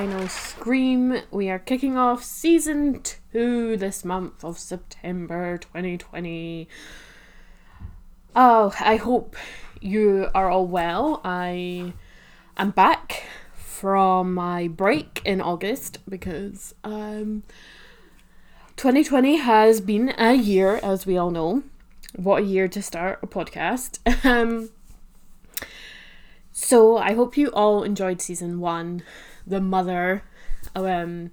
[0.00, 1.20] final Scream.
[1.30, 6.66] We are kicking off season two this month of September 2020.
[8.34, 9.36] Oh, I hope
[9.78, 11.20] you are all well.
[11.22, 11.92] I
[12.56, 17.42] am back from my break in August because um
[18.76, 21.62] 2020 has been a year, as we all know.
[22.16, 23.98] What a year to start a podcast.
[24.24, 24.70] Um
[26.52, 29.02] so I hope you all enjoyed season one,
[29.50, 30.22] The Mother.
[30.74, 31.32] Um,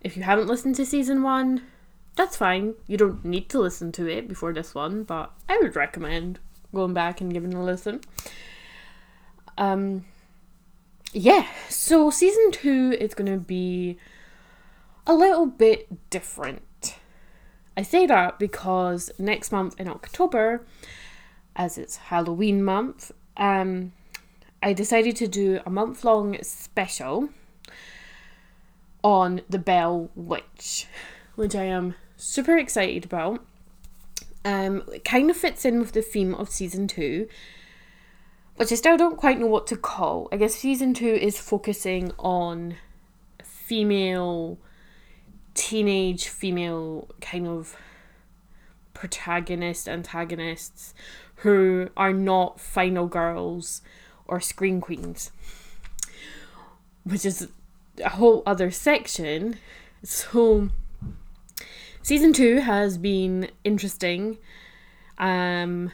[0.00, 1.62] if you haven't listened to season one,
[2.16, 2.74] that's fine.
[2.86, 6.40] You don't need to listen to it before this one, but I would recommend
[6.74, 8.00] going back and giving a listen.
[9.58, 10.04] Um,
[11.12, 13.98] yeah, so season two is going to be
[15.06, 16.96] a little bit different.
[17.76, 20.66] I say that because next month in October,
[21.54, 23.92] as it's Halloween month, um,
[24.66, 27.28] I decided to do a month long special
[29.04, 30.88] on the Bell Witch,
[31.36, 33.44] which I am super excited about.
[34.44, 37.28] Um, it kind of fits in with the theme of season two,
[38.56, 40.28] which I still don't quite know what to call.
[40.32, 42.74] I guess season two is focusing on
[43.44, 44.58] female,
[45.54, 47.76] teenage female kind of
[48.94, 50.92] protagonists, antagonists
[51.36, 53.80] who are not final girls
[54.28, 55.30] or Scream Queens,
[57.04, 57.48] which is
[58.04, 59.56] a whole other section.
[60.02, 60.70] So,
[62.02, 64.38] season two has been interesting
[65.18, 65.92] um,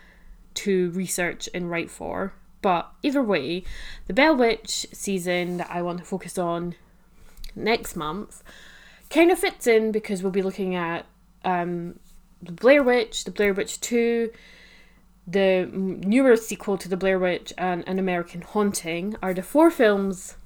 [0.54, 2.32] to research and write for.
[2.60, 3.64] But either way,
[4.06, 6.76] the Bell Witch season that I want to focus on
[7.56, 8.42] next month
[9.10, 11.04] kind of fits in because we'll be looking at
[11.44, 11.98] um,
[12.40, 14.30] the Blair Witch, the Blair Witch 2,
[15.26, 20.36] the newer sequel to The Blair Witch and An American Haunting are the four films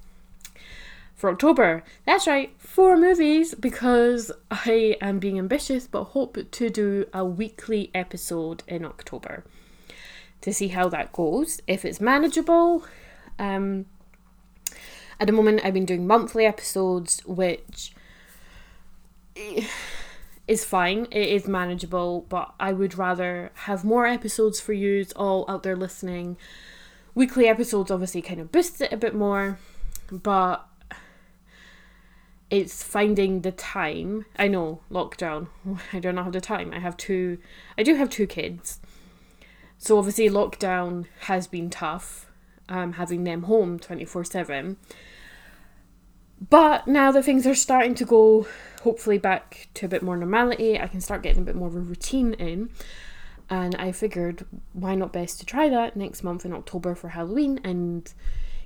[1.15, 1.83] for October.
[2.05, 7.89] That's right, four movies because I am being ambitious but hope to do a weekly
[7.95, 9.43] episode in October
[10.41, 11.59] to see how that goes.
[11.67, 12.85] If it's manageable,
[13.39, 13.87] um,
[15.19, 17.93] at the moment I've been doing monthly episodes, which
[20.47, 21.07] is fine.
[21.11, 25.75] It is manageable, but I would rather have more episodes for you all out there
[25.75, 26.37] listening.
[27.13, 29.59] Weekly episodes obviously kind of boosts it a bit more,
[30.11, 30.67] but
[32.49, 34.25] it's finding the time.
[34.37, 35.47] I know, lockdown.
[35.93, 36.73] I don't have the time.
[36.73, 37.39] I have two
[37.77, 38.79] I do have two kids.
[39.77, 42.31] So obviously lockdown has been tough,
[42.69, 44.77] um, having them home 24/7.
[46.49, 48.47] But now that things are starting to go
[48.81, 51.75] hopefully back to a bit more normality, I can start getting a bit more of
[51.75, 52.69] a routine in.
[53.49, 57.61] And I figured why not best to try that next month in October for Halloween
[57.63, 58.13] and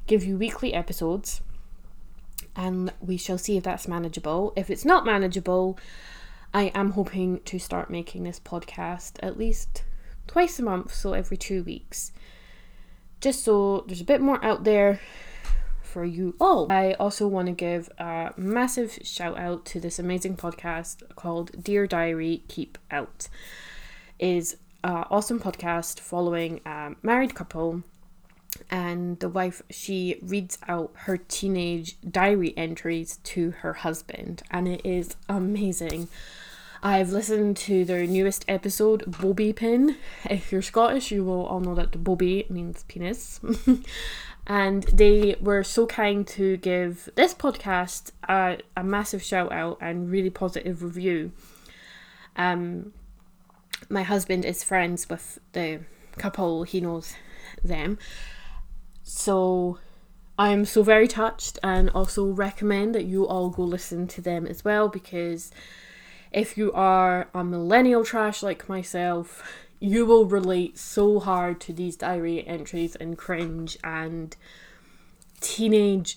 [0.07, 1.41] give you weekly episodes.
[2.55, 4.53] And we shall see if that's manageable.
[4.55, 5.77] If it's not manageable,
[6.53, 9.83] I am hoping to start making this podcast at least
[10.27, 12.11] twice a month, so every two weeks.
[13.21, 14.99] Just so there's a bit more out there
[15.91, 16.71] for you all.
[16.71, 21.85] I also want to give a massive shout out to this amazing podcast called Dear
[21.85, 23.27] Diary Keep Out.
[24.17, 27.83] Is an awesome podcast following a married couple
[28.69, 34.81] and the wife she reads out her teenage diary entries to her husband and it
[34.85, 36.07] is amazing.
[36.83, 39.97] I've listened to their newest episode, Bobby Pin.
[40.27, 43.39] If you're Scottish, you will all know that Bobby means penis.
[44.51, 50.11] and they were so kind to give this podcast a, a massive shout out and
[50.11, 51.31] really positive review.
[52.35, 52.91] Um,
[53.87, 55.79] my husband is friends with the
[56.17, 57.13] couple, he knows
[57.63, 57.97] them.
[59.03, 59.79] So
[60.37, 64.65] I'm so very touched and also recommend that you all go listen to them as
[64.65, 65.53] well because
[66.33, 69.41] if you are a millennial trash like myself,
[69.81, 74.37] you will relate so hard to these diary entries and cringe and
[75.41, 76.15] teenage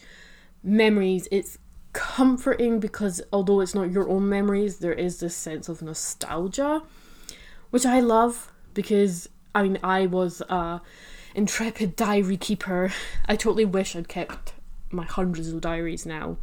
[0.63, 1.27] memories.
[1.33, 1.57] It's
[1.95, 6.83] comforting because although it's not your own memories, there is this sense of nostalgia,
[7.71, 10.83] which I love because I mean I was a
[11.35, 12.93] intrepid diary keeper.
[13.27, 14.53] I totally wish I'd kept
[14.91, 16.37] my hundreds of diaries now.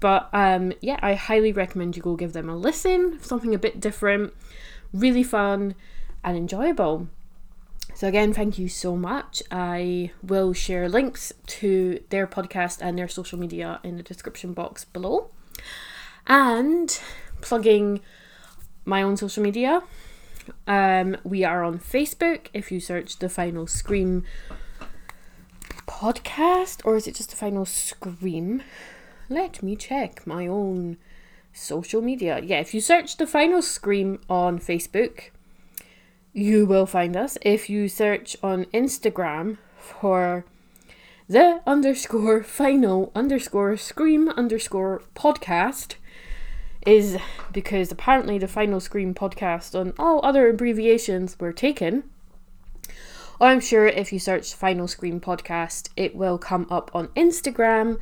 [0.00, 3.18] But um, yeah, I highly recommend you go give them a listen.
[3.22, 4.34] Something a bit different,
[4.92, 5.74] really fun
[6.26, 7.08] and enjoyable.
[7.94, 9.42] So, again, thank you so much.
[9.50, 14.84] I will share links to their podcast and their social media in the description box
[14.84, 15.30] below.
[16.26, 17.00] And
[17.40, 18.00] plugging
[18.84, 19.82] my own social media,
[20.66, 22.48] um, we are on Facebook.
[22.52, 24.24] If you search the Final Scream
[25.86, 28.62] podcast or is it just the final scream?
[29.28, 30.98] Let me check my own
[31.52, 32.40] social media.
[32.44, 35.30] Yeah, if you search the final scream on Facebook,
[36.36, 37.38] you will find us.
[37.40, 40.44] If you search on Instagram for
[41.28, 45.94] the underscore final underscore scream underscore podcast,
[46.86, 47.18] is
[47.52, 52.04] because apparently the final scream podcast and all other abbreviations were taken.
[53.40, 57.98] I'm sure if you search Final Scream podcast, it will come up on Instagram.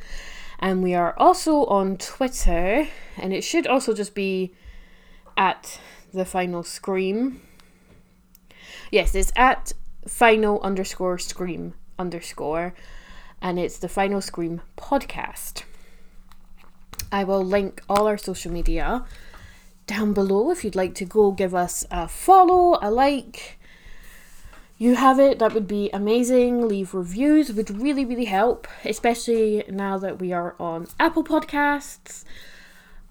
[0.59, 2.87] And we are also on Twitter.
[3.17, 4.53] And it should also just be
[5.35, 5.79] at
[6.13, 7.41] the Final Scream.
[8.95, 9.73] Yes, it's at
[10.07, 12.73] final underscore scream underscore.
[13.41, 15.63] And it's the Final Scream podcast.
[17.11, 19.03] I will link all our social media
[19.85, 23.59] down below if you'd like to go give us a follow, a like
[24.77, 26.65] you have it, that would be amazing.
[26.65, 32.23] Leave reviews would really, really help, especially now that we are on Apple Podcasts.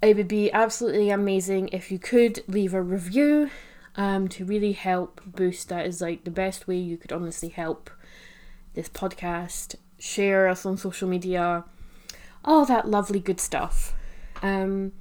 [0.01, 3.51] It would be absolutely amazing if you could leave a review
[3.97, 5.69] um, to really help boost.
[5.69, 7.91] That is like the best way you could honestly help
[8.75, 9.77] this podcast.
[9.99, 11.65] Share us on social media,
[12.45, 13.95] all that lovely good stuff.
[14.43, 14.93] Um,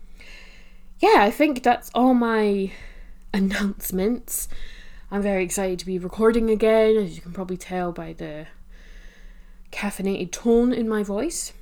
[0.99, 2.71] yeah, I think that's all my
[3.33, 4.47] announcements.
[5.11, 8.47] I'm very excited to be recording again, as you can probably tell by the
[9.71, 11.53] caffeinated tone in my voice.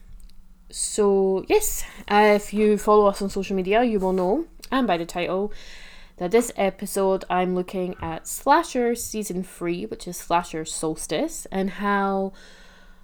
[0.69, 4.97] So, yes, uh, if you follow us on social media, you will know, and by
[4.97, 5.51] the title,
[6.17, 12.33] that this episode I'm looking at Slasher Season 3, which is Slasher Solstice, and how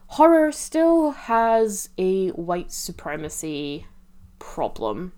[0.08, 3.88] horror still has a white supremacy
[4.40, 5.14] problem.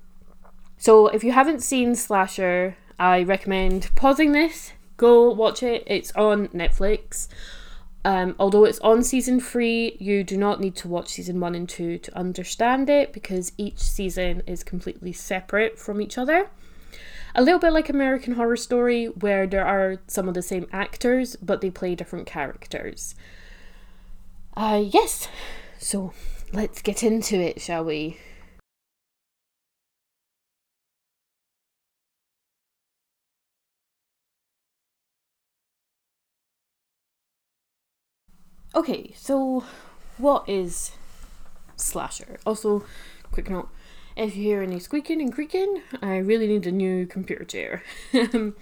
[0.77, 5.83] So, if you haven't seen Slasher, I recommend pausing this, Go watch it.
[5.87, 7.29] It's on Netflix.
[8.03, 11.69] Um, although it's on season three, you do not need to watch season one and
[11.69, 16.49] two to understand it because each season is completely separate from each other.
[17.35, 21.35] A little bit like American Horror Story, where there are some of the same actors
[21.37, 23.15] but they play different characters.
[24.55, 25.27] Uh, yes,
[25.77, 26.13] so
[26.51, 28.17] let's get into it, shall we?
[38.75, 39.63] Okay, so
[40.17, 40.91] what is
[41.75, 42.39] slasher?
[42.45, 42.83] Also,
[43.31, 43.69] quick note
[44.19, 47.83] if you hear any squeaking and creaking, I really need a new computer chair.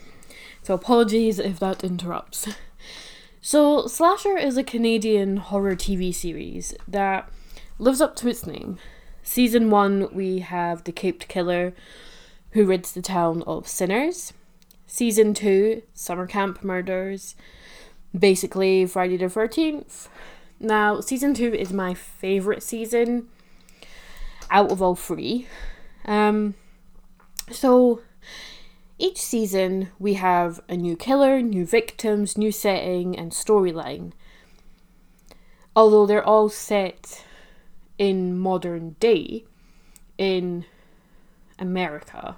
[0.64, 2.48] so, apologies if that interrupts.
[3.42, 7.30] So, Slasher is a Canadian horror TV series that
[7.80, 8.78] lives up to its name.
[9.24, 11.74] Season 1, we have the Caped Killer
[12.52, 14.34] who rids the town of sinners.
[14.86, 17.36] Season 2, Summer Camp Murders
[18.18, 20.08] basically Friday the 13th.
[20.60, 23.28] Now, season two is my favourite season
[24.50, 25.48] out of all three.
[26.06, 26.56] Um,
[27.52, 28.02] so,
[29.00, 34.12] each season we have a new killer, new victims, new setting, and storyline.
[35.76, 37.24] Although they're all set
[37.98, 39.46] in modern day
[40.18, 40.66] in
[41.60, 42.38] America.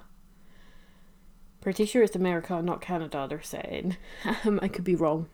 [1.60, 3.96] Pretty sure it's America, not Canada, they're set in.
[4.44, 5.28] Um, I could be wrong.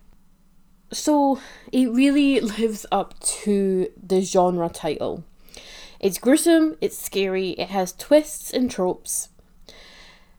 [0.93, 1.41] So
[1.73, 5.25] it really lives up to the genre title.
[6.01, 9.29] It's gruesome, it's scary, it has twists and tropes.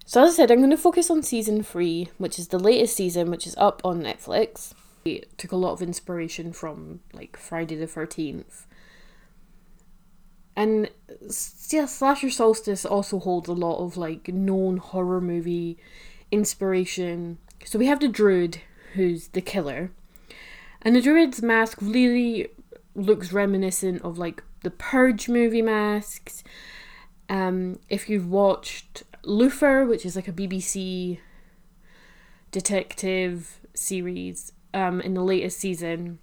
[0.06, 2.96] So, as I said, I'm going to focus on season three, which is the latest
[2.96, 4.74] season, which is up on Netflix.
[5.04, 8.66] It took a lot of inspiration from like Friday the 13th.
[10.56, 10.90] And
[11.70, 15.78] yeah, Slasher Solstice also holds a lot of like known horror movie
[16.32, 17.38] inspiration.
[17.66, 18.62] So, we have the Druid,
[18.94, 19.92] who's the killer
[20.82, 22.48] and the druid's mask really
[22.96, 26.44] looks reminiscent of like the Purge movie masks.
[27.30, 31.20] Um, if you've watched Luther, which is like a BBC
[32.52, 36.20] detective series, um, in the latest season,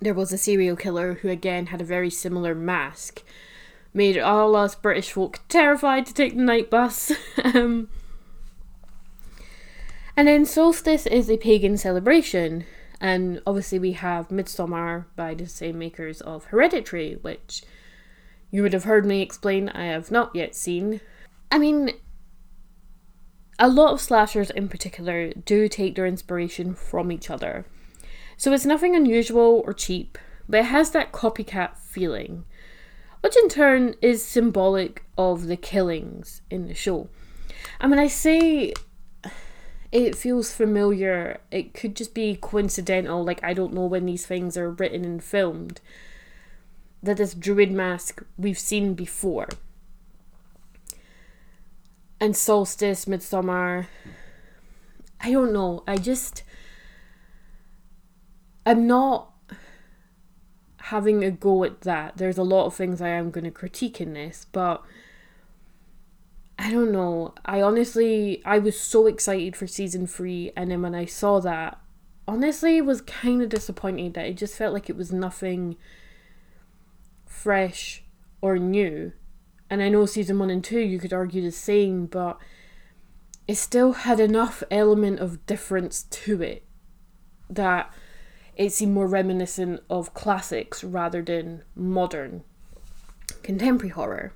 [0.00, 3.22] there was a serial killer who again had a very similar mask.
[3.92, 7.12] Made all us British folk terrified to take the night bus.
[7.44, 7.88] um,
[10.16, 12.64] and then Solstice is a pagan celebration
[13.00, 17.62] and obviously, we have Midsommar by the same makers of Hereditary, which
[18.50, 21.00] you would have heard me explain I have not yet seen.
[21.50, 21.92] I mean,
[23.58, 27.64] a lot of slashers in particular do take their inspiration from each other.
[28.36, 32.44] So it's nothing unusual or cheap, but it has that copycat feeling,
[33.20, 37.08] which in turn is symbolic of the killings in the show.
[37.80, 38.72] And when I say
[39.92, 41.40] it feels familiar.
[41.50, 43.24] It could just be coincidental.
[43.24, 45.80] Like, I don't know when these things are written and filmed.
[47.02, 49.48] that this druid mask we've seen before.
[52.20, 53.88] And solstice, midsummer.
[55.20, 55.82] I don't know.
[55.86, 56.42] I just
[58.66, 59.32] I'm not
[60.78, 62.18] having a go at that.
[62.18, 64.82] There's a lot of things I am going to critique in this, but
[66.60, 67.34] I don't know.
[67.46, 71.78] I honestly, I was so excited for season three, and then when I saw that,
[72.28, 75.78] honestly, was kind of disappointed that it just felt like it was nothing
[77.24, 78.04] fresh
[78.42, 79.12] or new.
[79.70, 82.38] And I know season one and two, you could argue the same, but
[83.48, 86.62] it still had enough element of difference to it
[87.48, 87.90] that
[88.54, 92.44] it seemed more reminiscent of classics rather than modern
[93.42, 94.34] contemporary horror.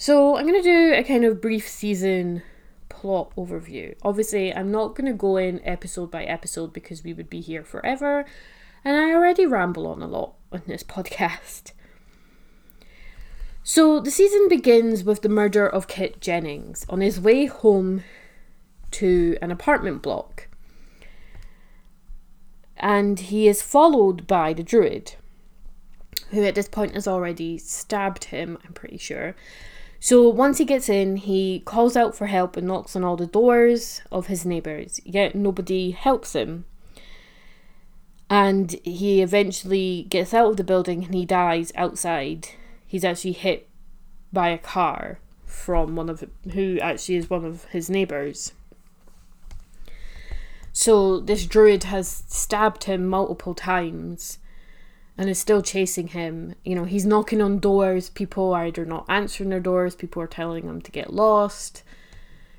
[0.00, 2.44] So I'm going to do a kind of brief season
[2.88, 3.96] plot overview.
[4.04, 7.64] Obviously, I'm not going to go in episode by episode because we would be here
[7.64, 8.24] forever,
[8.84, 11.72] and I already ramble on a lot on this podcast.
[13.64, 18.04] So the season begins with the murder of Kit Jennings on his way home
[18.92, 20.46] to an apartment block.
[22.76, 25.14] And he is followed by the druid,
[26.30, 29.34] who at this point has already stabbed him, I'm pretty sure,
[30.00, 33.26] so once he gets in, he calls out for help and knocks on all the
[33.26, 36.64] doors of his neighbours, yet nobody helps him.
[38.30, 42.48] And he eventually gets out of the building and he dies outside.
[42.86, 43.68] He's actually hit
[44.32, 48.52] by a car from one of who actually is one of his neighbours.
[50.72, 54.38] So this druid has stabbed him multiple times
[55.18, 56.54] and is still chasing him.
[56.64, 58.08] You know, he's knocking on doors.
[58.08, 61.82] People are either not answering their doors, people are telling him to get lost.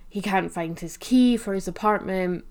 [0.10, 2.44] He can't find his key for his apartment.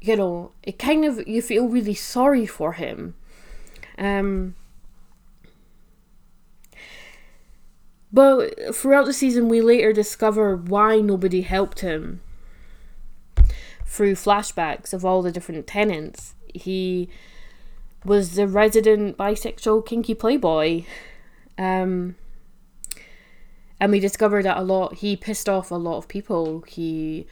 [0.00, 3.16] You know, it kind of you feel really sorry for him.
[3.98, 4.54] Um
[8.12, 12.20] But throughout the season, we later discover why nobody helped him
[13.84, 16.34] through flashbacks of all the different tenants.
[16.54, 17.10] He
[18.06, 20.84] was the resident bisexual kinky playboy.
[21.58, 22.14] Um,
[23.80, 24.94] and we discovered that a lot.
[24.94, 26.62] He pissed off a lot of people.
[26.66, 27.26] He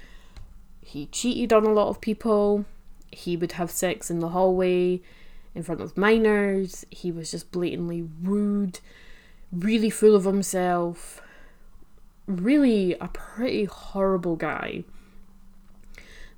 [0.80, 2.66] he cheated on a lot of people.
[3.10, 5.00] He would have sex in the hallway
[5.54, 6.84] in front of minors.
[6.90, 8.80] He was just blatantly rude,
[9.50, 11.22] really full of himself.
[12.26, 14.84] Really a pretty horrible guy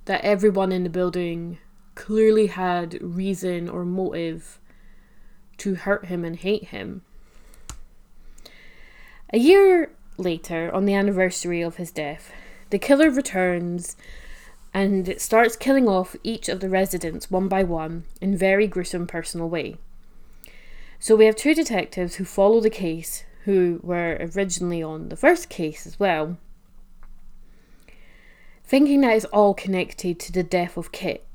[0.05, 1.57] that everyone in the building
[1.97, 4.59] clearly had reason or motive
[5.57, 7.01] to hurt him and hate him.
[9.33, 12.31] A year later, on the anniversary of his death,
[12.69, 13.97] the killer returns
[14.73, 19.07] and it starts killing off each of the residents one by one in very gruesome
[19.07, 19.77] personal way.
[20.99, 25.49] So we have two detectives who follow the case who were originally on the first
[25.49, 26.37] case as well,
[28.63, 31.26] thinking that it's all connected to the death of Kit.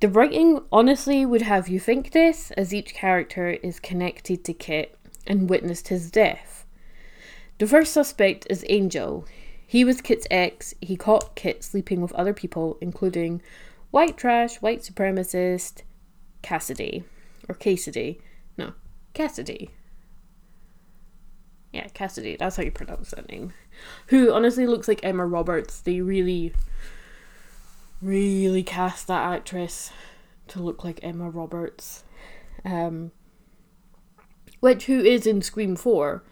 [0.00, 4.96] The writing honestly would have you think this, as each character is connected to Kit
[5.26, 6.64] and witnessed his death.
[7.58, 9.26] The first suspect is Angel.
[9.66, 10.72] He was Kit's ex.
[10.80, 13.42] He caught Kit sleeping with other people, including
[13.90, 15.82] white trash, white supremacist,
[16.40, 17.04] Cassidy.
[17.46, 18.22] Or Cassidy.
[18.56, 18.72] No,
[19.12, 19.70] Cassidy.
[21.74, 22.36] Yeah, Cassidy.
[22.36, 23.52] That's how you pronounce that name.
[24.06, 25.78] Who honestly looks like Emma Roberts.
[25.80, 26.54] They really
[28.00, 29.92] really cast that actress
[30.48, 32.04] to look like Emma Roberts.
[32.64, 33.12] Um,
[34.60, 36.22] which who is in Scream 4.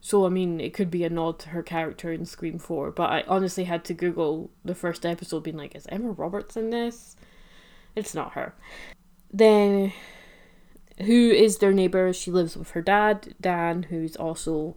[0.00, 3.10] So I mean it could be a nod to her character in Scream 4, but
[3.10, 7.16] I honestly had to Google the first episode being like, is Emma Roberts in this?
[7.96, 8.54] It's not her.
[9.32, 9.92] Then
[10.98, 12.12] who is their neighbour?
[12.12, 14.76] She lives with her dad, Dan, who's also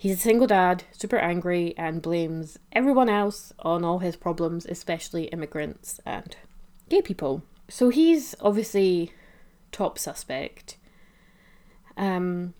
[0.00, 5.24] He's a single dad, super angry, and blames everyone else on all his problems, especially
[5.24, 6.34] immigrants and
[6.88, 7.42] gay people.
[7.68, 9.12] So he's obviously
[9.72, 10.78] top suspect.
[11.98, 12.54] Um,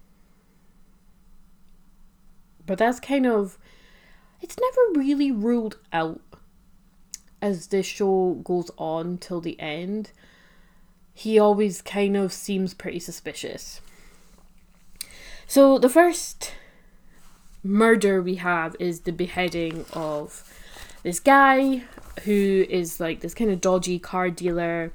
[2.66, 3.56] but that's kind of.
[4.42, 6.20] It's never really ruled out
[7.40, 10.12] as this show goes on till the end.
[11.14, 13.80] He always kind of seems pretty suspicious.
[15.46, 16.52] So the first
[17.62, 20.44] murder we have is the beheading of
[21.02, 21.82] this guy
[22.24, 24.92] who is like this kind of dodgy car dealer.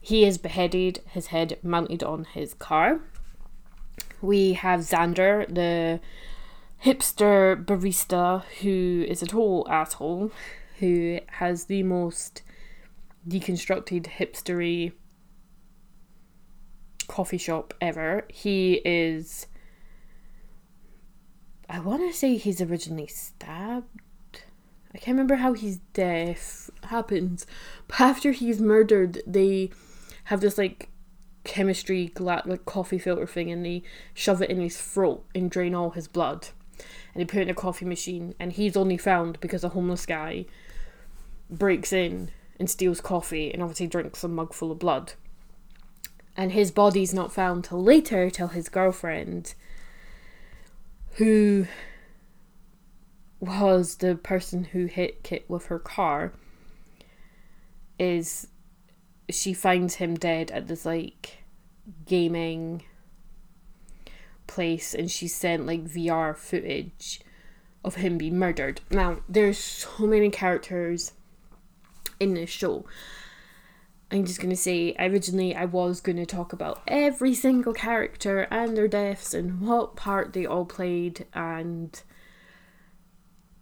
[0.00, 3.00] He is beheaded, his head mounted on his car.
[4.22, 6.00] We have Xander, the
[6.84, 10.30] hipster barista, who is a total asshole,
[10.78, 12.42] who has the most
[13.26, 14.92] deconstructed hipstery
[17.08, 18.24] coffee shop ever.
[18.28, 19.46] He is.
[21.68, 24.42] I want to say he's originally stabbed.
[24.94, 27.46] I can't remember how his death happens,
[27.88, 29.70] but after he's murdered, they
[30.24, 30.88] have this like
[31.44, 33.82] chemistry gla- like coffee filter thing, and they
[34.14, 36.48] shove it in his throat and drain all his blood,
[37.12, 40.06] and they put it in a coffee machine, and he's only found because a homeless
[40.06, 40.46] guy
[41.50, 45.12] breaks in and steals coffee, and obviously drinks a mug full of blood
[46.36, 49.54] and his body's not found till later till his girlfriend
[51.16, 51.66] who
[53.40, 56.32] was the person who hit Kit with her car
[57.98, 58.48] is
[59.30, 61.44] she finds him dead at this like
[62.04, 62.82] gaming
[64.46, 67.20] place and she sent like VR footage
[67.82, 68.82] of him being murdered.
[68.90, 71.12] Now there's so many characters
[72.20, 72.84] in this show
[74.10, 78.42] I'm just going to say, originally I was going to talk about every single character
[78.52, 82.00] and their deaths and what part they all played, and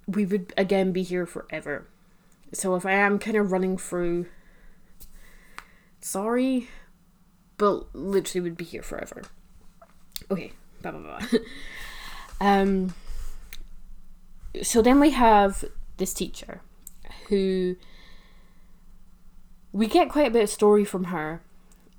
[0.07, 1.89] we would again be here forever.
[2.53, 4.27] So if I am kind of running through,
[6.01, 6.69] sorry,
[7.57, 9.23] but literally would be here forever.
[10.31, 11.39] Okay, blah blah blah.
[12.41, 12.95] um,
[14.63, 15.65] so then we have
[15.97, 16.61] this teacher
[17.29, 17.77] who
[19.75, 21.43] we get quite a bit of story from her.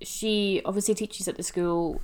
[0.02, 2.02] She obviously teaches at the school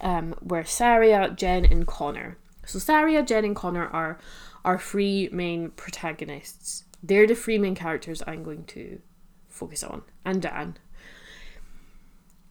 [0.00, 2.36] um, where Saria, Jen, and Connor.
[2.66, 4.18] So Saria, Jen, and Connor are
[4.64, 6.84] our three main protagonists.
[7.00, 9.00] They're the three main characters I'm going to
[9.48, 10.76] focus on, and Dan.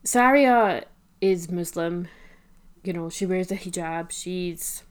[0.06, 0.86] Saria
[1.20, 2.08] is Muslim.
[2.82, 4.12] You know, she wears a hijab.
[4.12, 4.84] She's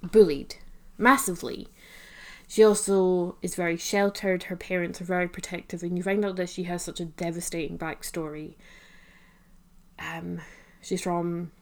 [0.00, 0.54] bullied
[0.96, 1.66] massively
[2.46, 6.50] she also is very sheltered, her parents are very protective, and you find out that
[6.50, 8.54] she has such a devastating backstory.
[9.98, 10.40] Um,
[10.80, 11.52] she's from,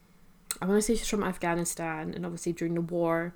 [0.61, 3.33] I want to say she's from Afghanistan, and obviously during the war,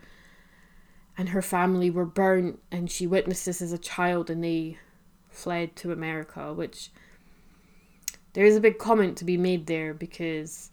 [1.18, 4.78] and her family were burnt, and she witnessed this as a child, and they
[5.30, 6.92] fled to America, which
[8.34, 10.72] there is a big comment to be made there because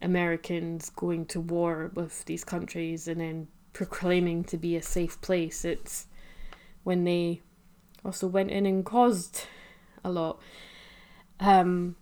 [0.00, 5.62] Americans going to war with these countries and then proclaiming to be a safe place.
[5.62, 6.06] It's
[6.82, 7.42] when they
[8.02, 9.42] also went in and caused
[10.02, 10.40] a lot.
[11.40, 11.96] Um,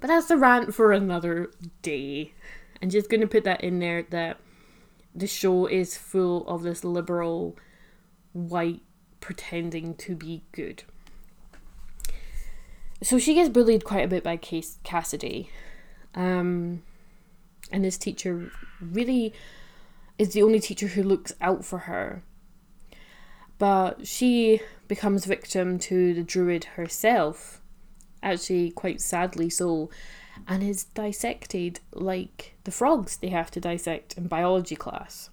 [0.00, 2.32] but that's a rant for another day.
[2.82, 4.38] I'm just going to put that in there that
[5.14, 7.56] the show is full of this liberal
[8.32, 8.82] white
[9.20, 10.82] pretending to be good.
[13.04, 15.48] So she gets bullied quite a bit by Cassidy.
[16.16, 16.82] Um,
[17.70, 19.32] and this teacher really
[20.18, 22.22] is the only teacher who looks out for her.
[23.58, 27.60] But she becomes victim to the druid herself,
[28.22, 29.90] actually, quite sadly so,
[30.46, 35.30] and is dissected like the frogs they have to dissect in biology class.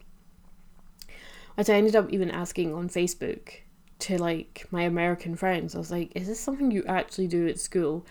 [1.57, 3.53] As I ended up even asking on Facebook
[3.99, 7.59] to like my American friends, I was like, is this something you actually do at
[7.59, 8.05] school?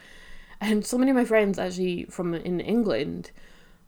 [0.60, 3.32] And so many of my friends actually from in England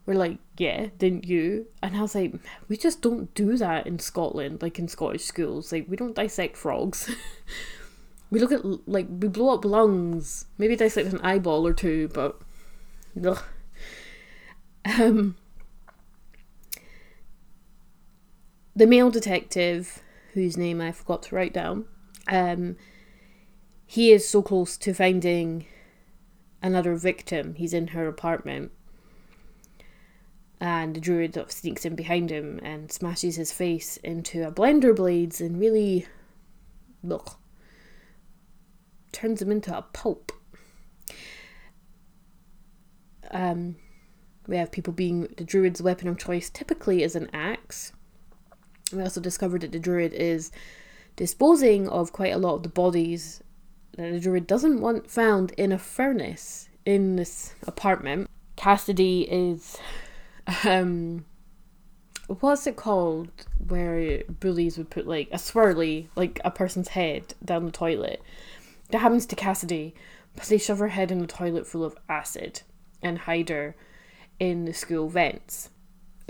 [0.07, 1.67] were like, yeah, didn't you?
[1.83, 2.33] And I was like,
[2.69, 5.71] we just don't do that in Scotland, like in Scottish schools.
[5.71, 7.13] Like, we don't dissect frogs.
[8.31, 12.41] we look at, like, we blow up lungs, maybe dissect an eyeball or two, but.
[13.23, 13.43] Ugh.
[14.85, 15.35] Um,
[18.73, 20.01] the male detective,
[20.33, 21.85] whose name I forgot to write down,
[22.29, 22.77] um,
[23.85, 25.65] he is so close to finding
[26.63, 27.55] another victim.
[27.55, 28.71] He's in her apartment
[30.59, 34.51] and the druid sort of sneaks in behind him and smashes his face into a
[34.51, 36.07] blender blades and really
[39.11, 40.31] turns him into a pulp.
[43.31, 43.75] Um,
[44.47, 47.91] we have people being the druid's weapon of choice typically is an axe.
[48.93, 50.51] We also discovered that the druid is
[51.15, 53.43] disposing of quite a lot of the bodies
[53.97, 58.29] that the druid doesn't want found in a furnace in this apartment.
[58.55, 59.77] Cassidy is
[60.63, 61.25] um
[62.27, 63.29] what's it called
[63.67, 68.21] where bullies would put like a swirly like a person's head down the toilet?
[68.89, 69.93] That happens to cassidy.
[70.35, 72.61] But they shove her head in a toilet full of acid
[73.01, 73.75] and hide her
[74.39, 75.71] in the school vents.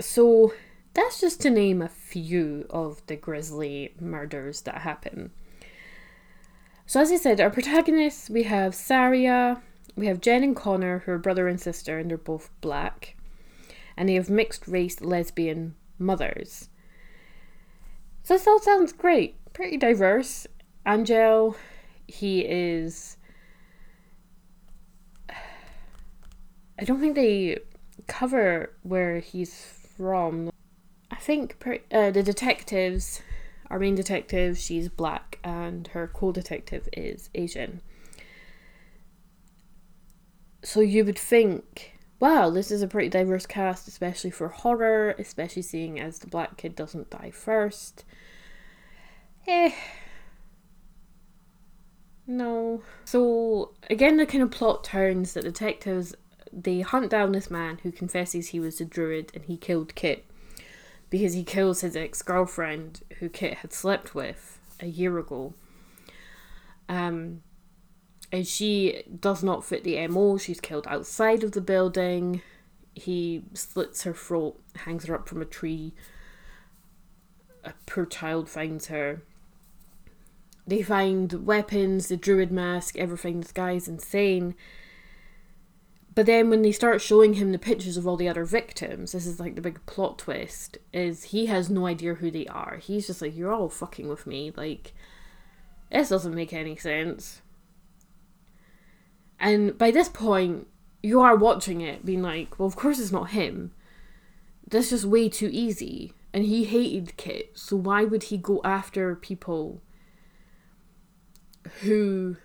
[0.00, 0.54] So
[0.94, 5.30] that's just to name a few of the grisly murders that happen.
[6.86, 9.60] So as i said our protagonists we have saria
[9.94, 13.14] we have jen and connor who are brother and sister and they're both black
[13.98, 16.68] and they have mixed race lesbian mothers.
[18.22, 20.46] So this all sounds great, pretty diverse.
[20.86, 21.56] Angel,
[22.06, 23.16] he is
[26.78, 27.58] I don't think they
[28.06, 29.64] cover where he's
[29.96, 30.50] from.
[31.10, 33.20] I think per, uh, the detectives,
[33.68, 37.80] our main detective, she's black, and her co detective is Asian.
[40.62, 45.62] So you would think, wow, this is a pretty diverse cast, especially for horror, especially
[45.62, 48.04] seeing as the black kid doesn't die first.
[49.46, 49.72] Eh.
[52.26, 52.82] No.
[53.04, 56.14] So again, the kind of plot turns that detectives
[56.52, 60.24] they hunt down this man who confesses he was a druid and he killed Kit
[61.10, 65.54] because he kills his ex girlfriend who Kit had slept with a year ago.
[66.88, 67.42] Um,
[68.30, 70.36] and she does not fit the MO.
[70.38, 72.42] She's killed outside of the building.
[72.94, 75.94] He slits her throat, hangs her up from a tree.
[77.64, 79.22] A poor child finds her.
[80.66, 83.40] They find weapons, the druid mask, everything.
[83.40, 84.54] This guy's insane.
[86.14, 89.24] But then when they start showing him the pictures of all the other victims, this
[89.24, 92.78] is like the big plot twist, is he has no idea who they are.
[92.82, 94.52] He's just like, You're all fucking with me.
[94.54, 94.92] Like,
[95.90, 97.40] this doesn't make any sense.
[99.40, 100.66] And by this point,
[101.02, 103.72] you are watching it being like, Well, of course it's not him.
[104.66, 106.12] That's just way too easy.
[106.32, 109.80] And he hated Kit, so why would he go after people
[111.80, 112.36] who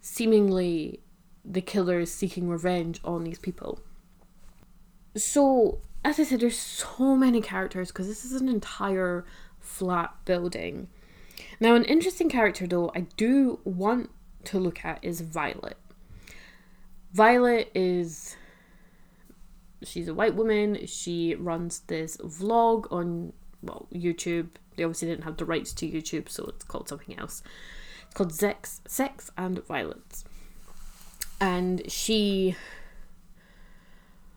[0.00, 1.00] seemingly
[1.44, 3.80] the killer is seeking revenge on these people.
[5.16, 9.24] So, as I said, there's so many characters because this is an entire
[9.60, 10.88] flat building.
[11.60, 14.10] Now, an interesting character though I do want
[14.46, 15.76] to look at is Violet.
[17.12, 18.36] Violet is
[19.82, 20.86] she's a white woman.
[20.86, 24.48] She runs this vlog on well YouTube.
[24.76, 27.42] They obviously didn't have the rights to YouTube, so it's called something else.
[28.06, 30.24] It's called Sex, Sex and Violence,
[31.40, 32.56] and she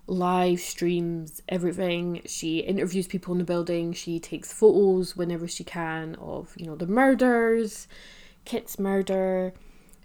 [0.07, 2.21] live streams everything.
[2.25, 3.93] She interviews people in the building.
[3.93, 7.87] She takes photos whenever she can of, you know, the murders,
[8.45, 9.53] Kit's murder.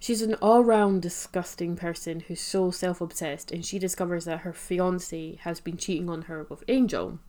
[0.02, 4.52] She's an all round disgusting person who's so self obsessed, and she discovers that her
[4.52, 7.20] fiance has been cheating on her with Angel.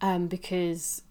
[0.00, 1.02] Um, because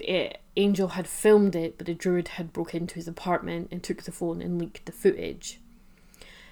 [0.00, 4.02] it, Angel had filmed it, but the druid had broke into his apartment and took
[4.02, 5.60] the phone and leaked the footage.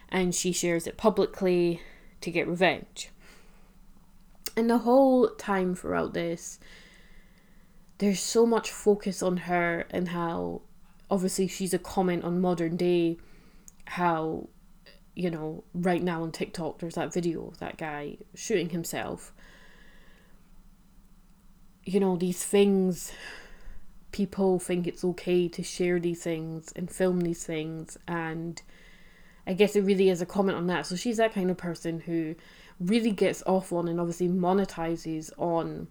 [0.09, 1.81] And she shares it publicly
[2.21, 3.11] to get revenge.
[4.57, 6.61] And the whole time throughout this,
[7.99, 10.63] there's so much focus on her and how
[11.11, 13.17] obviously she's a comment on modern day,
[13.87, 14.49] how,
[15.15, 19.33] you know, right now on TikTok there's that video that guy shooting himself
[21.87, 23.13] you know, these things,
[24.11, 27.97] people think it's okay to share these things and film these things.
[28.09, 28.61] And
[29.47, 30.87] I guess it really is a comment on that.
[30.87, 32.35] So she's that kind of person who
[32.81, 35.87] really gets off on and obviously monetizes on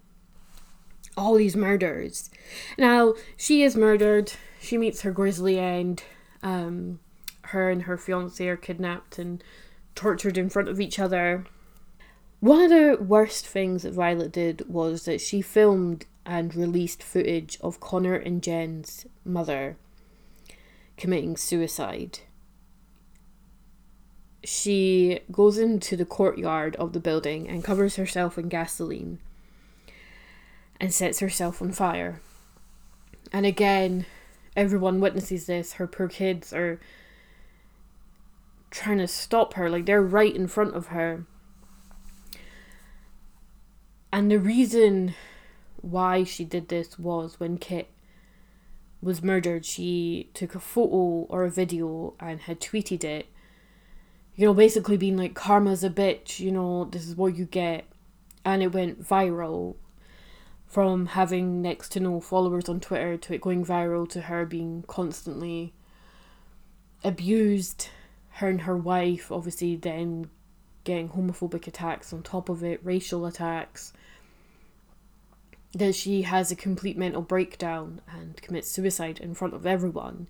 [1.17, 2.29] all these murders.
[2.77, 4.33] Now, she is murdered.
[4.59, 6.03] She meets her grisly end.
[6.43, 6.99] Um,
[7.43, 9.43] her and her fiance are kidnapped and
[9.93, 11.45] tortured in front of each other.
[12.39, 17.57] One of the worst things that Violet did was that she filmed and released footage
[17.61, 19.77] of Connor and Jen's mother
[20.97, 22.19] committing suicide.
[24.43, 29.19] She goes into the courtyard of the building and covers herself in gasoline
[30.79, 32.21] and sets herself on fire.
[33.31, 34.05] And again,
[34.55, 35.73] everyone witnesses this.
[35.73, 36.79] Her poor kids are
[38.71, 41.25] trying to stop her, like they're right in front of her
[44.15, 45.13] and the reason
[45.81, 47.89] why she did this was when Kit
[49.01, 53.25] was murdered, she took a photo or a video and had tweeted it.
[54.37, 57.87] You know, basically being like, karma's a bitch, you know, this is what you get.
[58.45, 59.75] And it went viral
[60.67, 64.83] from having next to no followers on Twitter to it going viral to her being
[64.87, 65.73] constantly
[67.03, 67.89] abused.
[68.29, 70.29] Her and her wife, obviously, then
[70.83, 73.93] getting homophobic attacks on top of it, racial attacks
[75.73, 80.27] that she has a complete mental breakdown and commits suicide in front of everyone.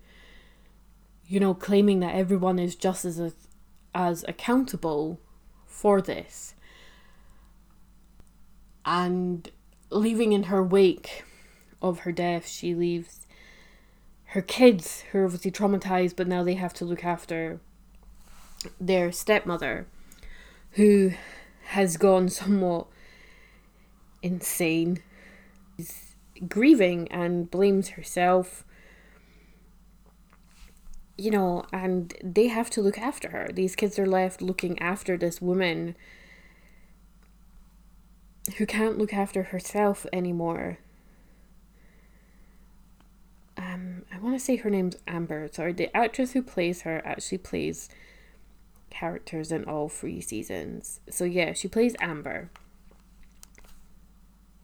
[1.28, 3.34] You know, claiming that everyone is just as
[3.93, 5.19] as accountable
[5.65, 6.56] for this.
[8.86, 9.50] And
[9.89, 11.24] leaving in her wake
[11.82, 13.28] of her death, she leaves
[14.30, 17.60] her kids who are obviously traumatized, but now they have to look after
[18.80, 19.88] their stepmother,
[20.71, 21.12] who
[21.67, 22.88] has gone somewhat
[24.21, 25.02] insane
[26.50, 28.65] grieving and blames herself.
[31.17, 33.50] you know, and they have to look after her.
[33.54, 35.95] These kids are left looking after this woman
[38.58, 40.78] who can't look after herself anymore.
[43.58, 45.50] Um, I want to say her name's Amber.
[45.52, 47.90] Sorry, the actress who plays her actually plays
[48.90, 51.00] characters in all three seasons.
[51.10, 52.50] So yeah, she plays Amber.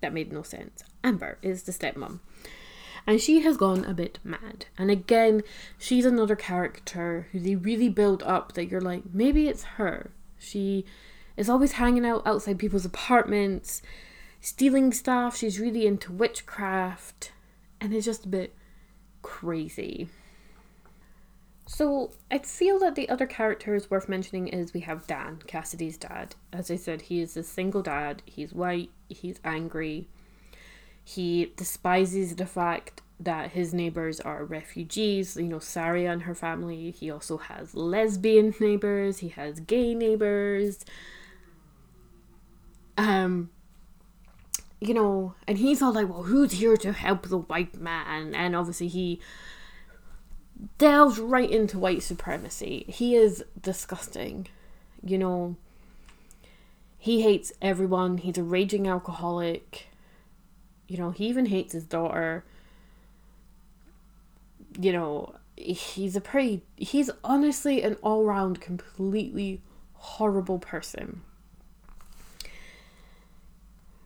[0.02, 0.84] That made no sense.
[1.04, 2.20] Amber is the stepmom.
[3.08, 4.68] And she has gone a bit mad.
[4.78, 5.42] And again,
[5.78, 10.12] she's another character who they really build up that you're like, maybe it's her.
[10.38, 10.86] She
[11.38, 13.82] is always hanging out outside people's apartments,
[14.40, 15.38] stealing stuff.
[15.38, 17.32] She's really into witchcraft.
[17.80, 18.56] And it's just a bit
[19.22, 20.10] crazy.
[21.68, 26.36] So I feel that the other characters worth mentioning is we have Dan, Cassidy's dad.
[26.52, 28.22] As I said, he is a single dad.
[28.26, 30.08] He's white, he's angry,
[31.04, 36.92] he despises the fact that his neighbors are refugees, you know, Saria and her family.
[36.92, 40.84] He also has lesbian neighbors, he has gay neighbors.
[42.98, 43.50] Um
[44.82, 48.34] you know, and he's all like, well, who's here to help the white man?
[48.34, 49.22] And obviously, he
[50.80, 52.86] delves right into white supremacy.
[52.88, 54.48] He is disgusting.
[55.04, 55.56] You know,
[56.98, 58.18] he hates everyone.
[58.18, 59.88] He's a raging alcoholic.
[60.88, 62.44] You know, he even hates his daughter.
[64.80, 69.62] You know, he's a pretty, he's honestly an all round completely
[69.94, 71.22] horrible person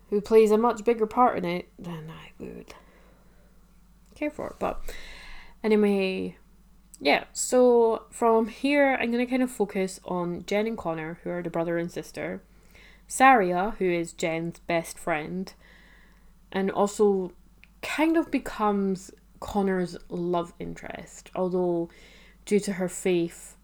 [0.10, 2.74] who plays a much bigger part in it than I would
[4.16, 4.56] care for.
[4.60, 4.82] But
[5.64, 6.38] anyway,
[7.00, 11.30] yeah, so from here, I'm going to kind of focus on Jen and Connor, who
[11.30, 12.42] are the brother and sister,
[13.08, 15.54] Saria, who is Jen's best friend,
[16.52, 17.32] and also
[17.82, 21.90] kind of becomes Connor's love interest, although
[22.46, 23.56] due to her faith,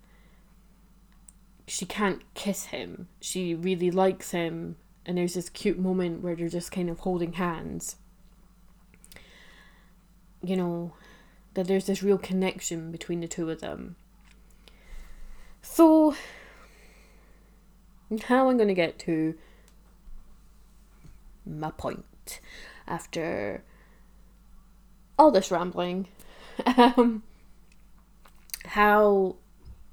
[1.67, 3.07] she can't kiss him.
[3.19, 7.33] She really likes him, and there's this cute moment where they're just kind of holding
[7.33, 7.95] hands.
[10.43, 10.93] You know,
[11.53, 13.95] that there's this real connection between the two of them.
[15.61, 16.15] So,
[18.09, 19.35] now I'm going to get to
[21.45, 22.39] my point
[22.87, 23.63] after
[25.17, 26.07] all this rambling,
[26.65, 27.23] um,
[28.65, 29.35] how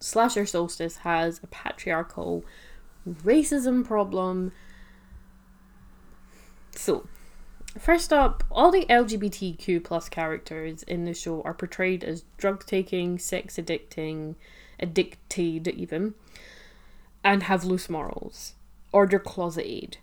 [0.01, 2.45] Slasher Solstice has a patriarchal
[3.07, 4.53] racism problem.
[6.79, 7.09] So,
[7.77, 13.19] first up, all the LGBTQ plus characters in the show are portrayed as drug taking,
[13.19, 14.37] sex addicting,
[14.79, 16.15] addicted even,
[17.25, 18.55] and have loose morals,
[18.93, 19.99] or they're closeted.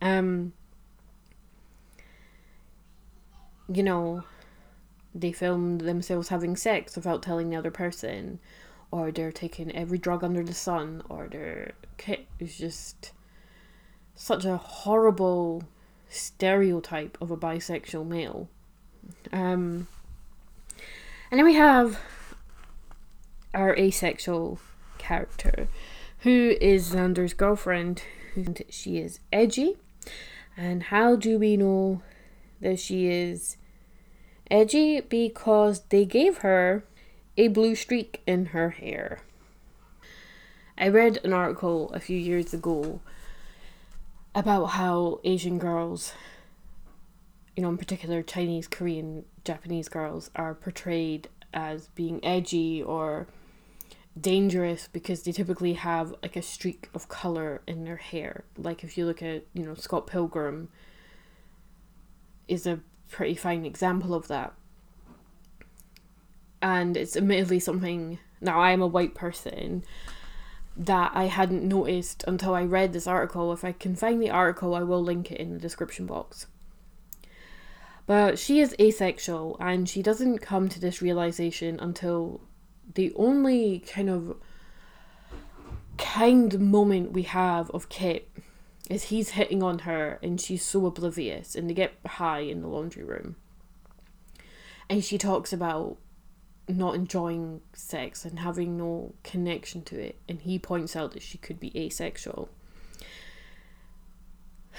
[0.00, 0.52] Um,
[3.68, 4.22] you know,
[5.12, 8.38] they film themselves having sex without telling the other person,
[8.92, 11.72] or they're taking every drug under the sun, or they're
[12.38, 13.10] it's just
[14.14, 15.64] such a horrible
[16.08, 18.48] stereotype of a bisexual male.
[19.32, 19.88] Um,
[21.30, 22.00] and then we have
[23.54, 24.58] our asexual
[24.98, 25.68] character,
[26.20, 28.02] who is Xander's girlfriend.
[28.34, 29.76] And She is edgy.
[30.56, 32.02] And how do we know
[32.60, 33.56] that she is
[34.50, 36.84] edgy because they gave her
[37.36, 39.20] a blue streak in her hair.
[40.76, 43.00] I read an article a few years ago
[44.34, 46.12] about how Asian girls,
[47.56, 53.26] you know, in particular Chinese, Korean, Japanese girls, are portrayed as being edgy or
[54.20, 58.44] dangerous because they typically have like a streak of color in their hair.
[58.56, 60.68] Like if you look at, you know, Scott Pilgrim
[62.46, 64.54] is a pretty fine example of that.
[66.60, 69.84] And it's admittedly something, now I am a white person,
[70.78, 73.52] that I hadn't noticed until I read this article.
[73.52, 76.46] If I can find the article, I will link it in the description box.
[78.06, 82.40] But she is asexual and she doesn't come to this realization until
[82.94, 84.36] the only kind of
[85.98, 88.30] kind moment we have of Kit
[88.88, 92.68] is he's hitting on her and she's so oblivious and they get high in the
[92.68, 93.36] laundry room
[94.88, 95.98] and she talks about
[96.68, 101.38] not enjoying sex and having no connection to it and he points out that she
[101.38, 102.48] could be asexual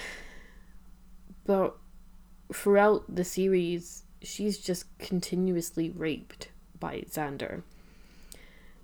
[1.44, 1.76] but
[2.52, 6.48] throughout the series she's just continuously raped
[6.78, 7.62] by xander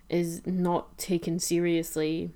[0.09, 2.31] is not taken seriously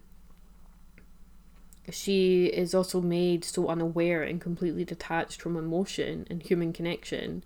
[1.93, 7.45] she is also made so unaware and completely detached from emotion and human connection.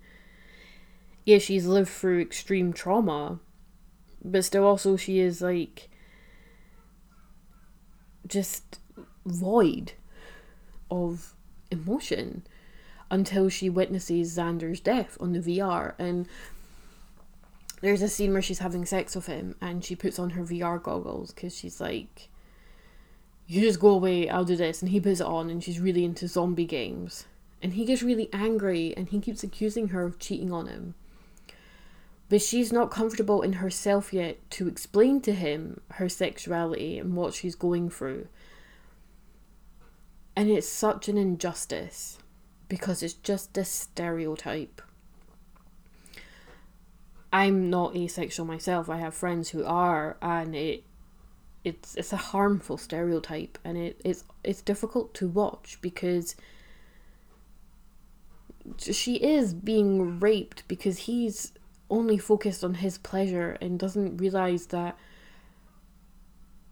[1.25, 3.39] Yeah, she's lived through extreme trauma,
[4.23, 5.89] but still also she is like
[8.27, 8.79] just
[9.25, 9.93] void
[10.89, 11.33] of
[11.71, 12.45] emotion
[13.09, 16.27] until she witnesses Xander's death on the VR and
[17.81, 20.81] there's a scene where she's having sex with him and she puts on her VR
[20.81, 22.29] goggles because she's like
[23.47, 24.81] you just go away I'll do this.
[24.81, 27.25] And he puts it on and she's really into zombie games.
[27.61, 30.95] And he gets really angry and he keeps accusing her of cheating on him
[32.29, 37.33] but she's not comfortable in herself yet to explain to him her sexuality and what
[37.33, 38.27] she's going through.
[40.35, 42.17] And it's such an injustice
[42.67, 44.81] because it's just a stereotype.
[47.31, 48.89] I'm not asexual myself.
[48.89, 50.83] I have friends who are and it
[51.63, 56.35] it's it's a harmful stereotype and it, it's it's difficult to watch because
[58.79, 61.51] she is being raped because he's
[61.89, 64.97] only focused on his pleasure and doesn't realize that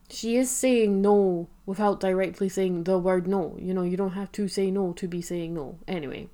[0.10, 3.58] she is saying no without directly saying the word no.
[3.60, 5.80] You know, you don't have to say no to be saying no.
[5.88, 6.30] Anyway.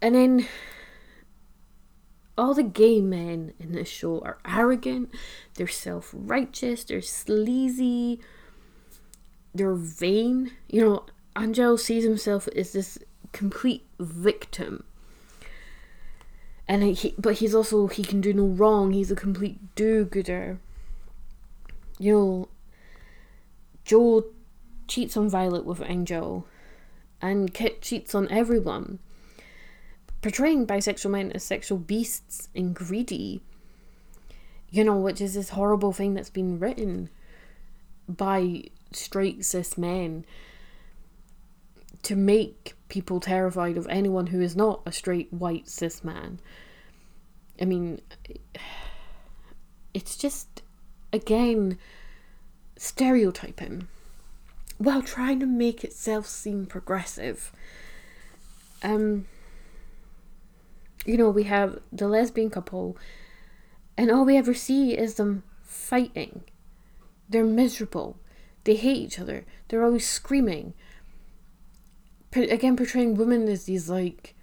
[0.00, 0.46] And then
[2.36, 5.14] all the gay men in this show are arrogant,
[5.54, 8.20] they're self righteous, they're sleazy,
[9.54, 10.52] they're vain.
[10.68, 11.06] You know,
[11.38, 12.98] Angel sees himself as this
[13.32, 14.84] complete victim
[16.66, 18.92] and he but he's also he can do no wrong.
[18.92, 20.58] He's a complete do-gooder.
[21.98, 22.48] You know
[23.84, 24.24] joe
[24.88, 26.46] cheats on violet with angel
[27.20, 28.98] and kit cheats on everyone.
[30.22, 33.42] Portraying bisexual men as sexual beasts and greedy.
[34.70, 37.10] You know which is this horrible thing that's been written
[38.08, 40.24] by straight cis men
[42.04, 46.38] to make people terrified of anyone who is not a straight white cis man.
[47.60, 48.00] I mean,
[49.92, 50.62] it's just,
[51.12, 51.78] again,
[52.76, 53.88] stereotyping
[54.78, 57.52] while trying to make itself seem progressive.
[58.82, 59.26] Um,
[61.06, 62.96] you know, we have the lesbian couple,
[63.96, 66.42] and all we ever see is them fighting.
[67.28, 68.18] They're miserable.
[68.64, 69.46] They hate each other.
[69.68, 70.74] They're always screaming
[72.34, 74.34] again portraying women as these like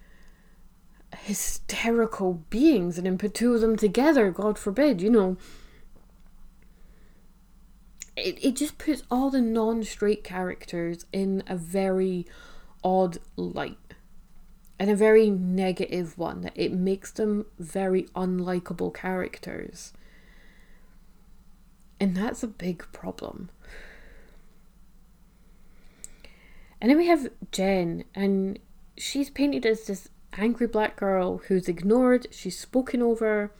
[1.17, 5.37] hysterical beings and then put two of them together god forbid you know.
[8.15, 12.27] It, it just puts all the non-straight characters in a very
[12.83, 13.77] odd light.
[14.79, 19.93] And a very negative one that it makes them very unlikable characters.
[21.99, 23.49] And that's a big problem
[26.81, 28.57] And then we have Jen, and
[28.97, 33.51] she's painted as this angry black girl who's ignored, she's spoken over.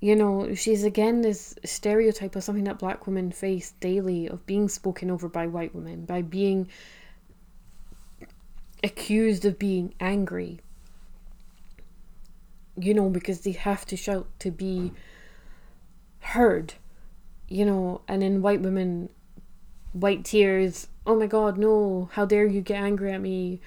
[0.00, 4.68] You know, she's again this stereotype of something that black women face daily of being
[4.70, 6.68] spoken over by white women, by being
[8.82, 10.60] accused of being angry.
[12.76, 14.92] You know, because they have to shout to be
[16.20, 16.74] heard.
[17.48, 19.10] You know, and in white women,
[19.92, 23.60] white tears oh my god, no, how dare you get angry at me?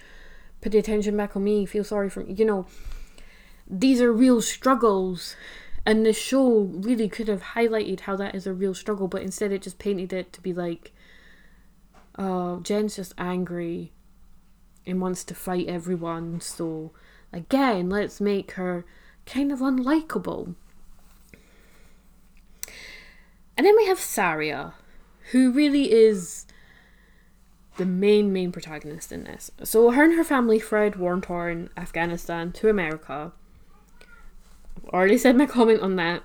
[0.61, 2.33] Put the attention back on me, feel sorry for me.
[2.33, 2.67] You know,
[3.67, 5.35] these are real struggles.
[5.85, 9.53] And the show really could have highlighted how that is a real struggle, but instead
[9.53, 10.91] it just painted it to be like,
[12.17, 13.93] oh, Jen's just angry
[14.85, 16.41] and wants to fight everyone.
[16.41, 16.91] So,
[17.31, 18.85] again, let's make her
[19.25, 20.55] kind of unlikable.
[23.55, 24.73] And then we have Saria,
[25.31, 26.45] who really is
[27.77, 29.51] the main main protagonist in this.
[29.63, 33.31] So her and her family fled war torn Afghanistan to America.
[34.77, 36.23] I've already said my comment on that.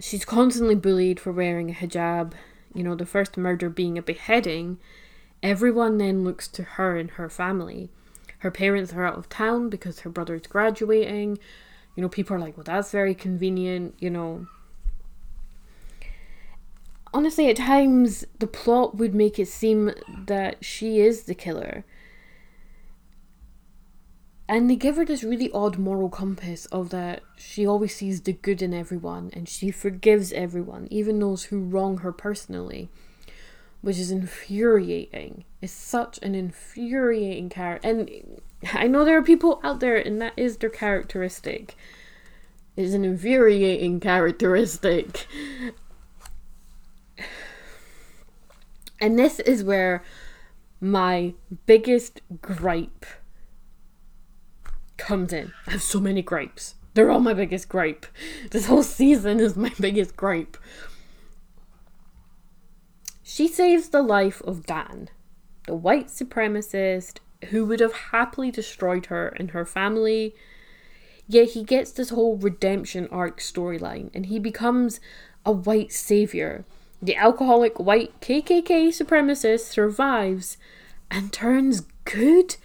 [0.00, 2.32] She's constantly bullied for wearing a hijab.
[2.74, 4.78] You know, the first murder being a beheading.
[5.42, 7.90] Everyone then looks to her and her family.
[8.38, 11.38] Her parents are out of town because her brother's graduating.
[11.94, 14.46] You know, people are like, well, that's very convenient, you know
[17.14, 19.92] honestly, at times the plot would make it seem
[20.26, 21.84] that she is the killer.
[24.46, 28.34] And they give her this really odd moral compass of that she always sees the
[28.34, 32.90] good in everyone and she forgives everyone, even those who wrong her personally,
[33.80, 35.44] which is infuriating.
[35.62, 37.88] It's such an infuriating character.
[37.88, 38.42] And
[38.74, 41.74] I know there are people out there, and that is their characteristic.
[42.76, 45.26] It's an infuriating characteristic.
[49.00, 50.02] And this is where
[50.80, 51.34] my
[51.66, 53.06] biggest gripe
[54.96, 55.52] comes in.
[55.66, 56.74] I have so many gripes.
[56.94, 58.06] They're all my biggest gripe.
[58.50, 60.56] This whole season is my biggest gripe.
[63.22, 65.08] She saves the life of Dan,
[65.66, 70.34] the white supremacist who would have happily destroyed her and her family.
[71.26, 75.00] Yet he gets this whole redemption arc storyline and he becomes
[75.44, 76.64] a white savior.
[77.04, 80.56] The alcoholic white KKK supremacist survives
[81.10, 82.56] and turns good,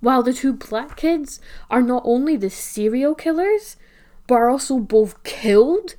[0.00, 3.76] while the two black kids are not only the serial killers,
[4.26, 5.94] but are also both killed.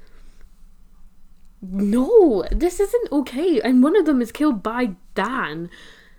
[1.62, 3.62] No, this isn't okay.
[3.62, 5.70] And one of them is killed by Dan.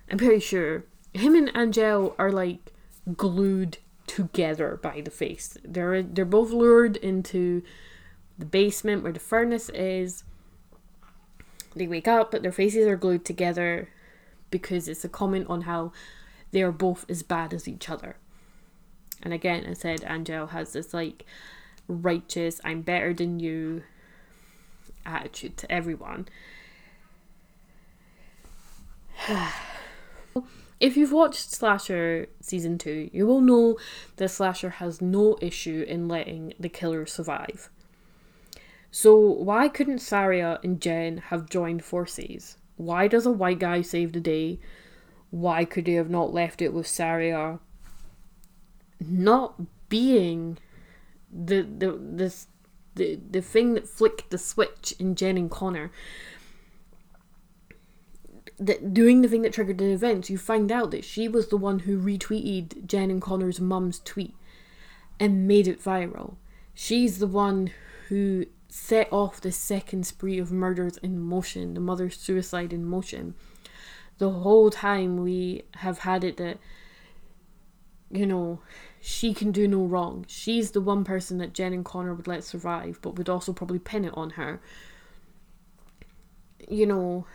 [0.09, 0.85] I'm pretty sure.
[1.13, 2.73] Him and Angel are like
[3.17, 5.59] glued together by the face.
[5.65, 7.65] They're they're both lured into
[8.39, 10.23] the basement where the furnace is.
[11.75, 13.89] They wake up, but their faces are glued together
[14.51, 15.93] because it's a comment on how
[16.51, 18.17] they are both as bad as each other.
[19.23, 21.25] And again, I said Angel has this like
[21.87, 23.83] righteous, I'm better than you
[25.05, 26.29] attitude to everyone.
[30.81, 33.77] if you've watched Slasher season 2, you will know
[34.17, 37.71] that Slasher has no issue in letting the killer survive.
[39.01, 42.57] So, why couldn't Saria and Jen have joined forces?
[42.75, 44.59] Why does a white guy save the day?
[45.31, 47.61] Why could they have not left it with Saria
[48.99, 49.55] not
[49.89, 50.59] being
[51.33, 52.49] the the this
[52.97, 55.93] the the thing that flicked the switch in Jen and Connor?
[58.59, 61.57] That doing the thing that triggered the events, you find out that she was the
[61.57, 64.35] one who retweeted Jen and Connor's mum's tweet
[65.21, 66.35] and made it viral.
[66.75, 67.71] She's the one
[68.09, 73.35] who set off the second spree of murders in motion, the mother's suicide in motion.
[74.19, 76.59] The whole time we have had it that,
[78.11, 78.61] you know,
[79.01, 80.25] she can do no wrong.
[80.29, 83.79] She's the one person that Jen and Connor would let survive, but would also probably
[83.79, 84.61] pin it on her.
[86.69, 87.27] You know,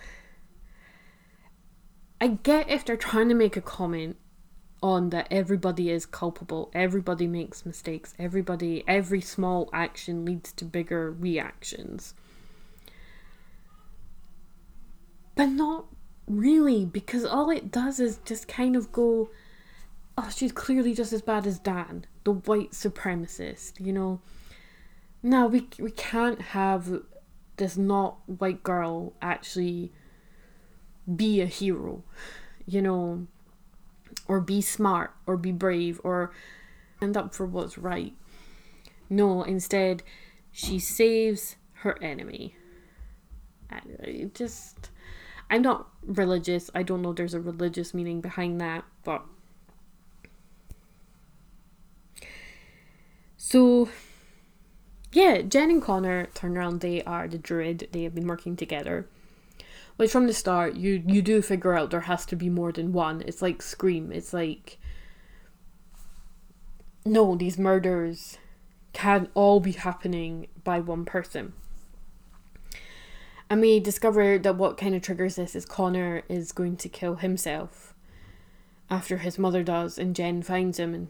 [2.20, 4.18] I get if they're trying to make a comment
[4.84, 11.10] on that everybody is culpable, everybody makes mistakes, everybody, every small action leads to bigger
[11.10, 12.14] reactions.
[15.36, 15.86] But not
[16.28, 19.30] really, because all it does is just kind of go,
[20.18, 24.20] oh, she's clearly just as bad as Dan, the white supremacist, you know?
[25.24, 27.02] Now, we, we can't have
[27.56, 29.94] this not white girl actually
[31.16, 32.04] be a hero,
[32.66, 33.28] you know?
[34.28, 36.32] Or be smart or be brave or
[36.97, 38.13] stand up for what's right.
[39.09, 40.03] No, instead,
[40.51, 42.55] she saves her enemy.
[43.69, 44.89] I just,
[45.49, 46.69] I'm not religious.
[46.74, 49.24] I don't know there's a religious meaning behind that, but.
[53.38, 53.89] So,
[55.11, 56.80] yeah, Jen and Connor turn around.
[56.80, 57.89] They are the druid.
[57.91, 59.07] They have been working together
[59.98, 62.94] like from the start you you do figure out there has to be more than
[62.94, 63.24] one.
[63.26, 64.12] It's like scream.
[64.12, 64.80] It's like
[67.06, 68.38] no these murders
[68.94, 71.54] can all be happening by one person.
[73.50, 77.16] And we discover that what kind of triggers this is connor is going to kill
[77.16, 77.94] himself
[78.89, 81.08] after his mother does and jen finds him and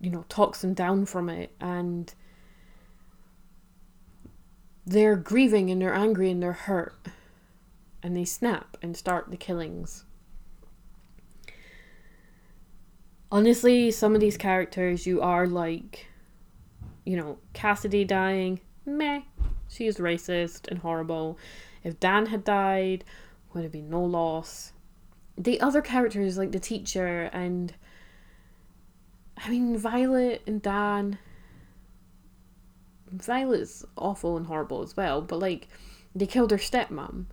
[0.00, 2.14] you know talks him down from it and
[4.86, 6.94] they're grieving and they're angry and they're hurt
[8.04, 10.04] and they snap and start the killings.
[13.32, 16.06] Honestly, some of these characters you are like,
[17.06, 19.22] you know, Cassidy dying, meh,
[19.68, 21.38] she's racist and horrible.
[21.82, 23.04] If Dan had died,
[23.54, 24.72] would have been no loss.
[25.38, 27.72] The other characters, like the teacher and
[29.38, 31.18] I mean, Violet and Dan.
[33.10, 35.68] Violet's awful and horrible as well, but like,
[36.14, 37.26] they killed her stepmom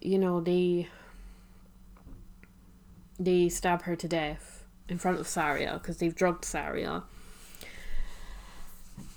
[0.00, 0.88] you know, they
[3.18, 7.02] they stab her to death in front of Saria because they've drugged Saria.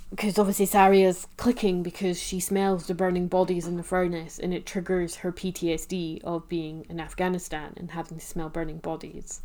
[0.09, 4.65] Because obviously Saria's clicking because she smells the burning bodies in the furnace and it
[4.65, 9.41] triggers her PTSD of being in Afghanistan and having to smell burning bodies.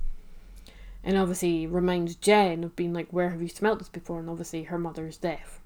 [1.04, 4.18] And obviously reminds Jen of being like, Where have you smelt this before?
[4.18, 5.60] And obviously her mother's death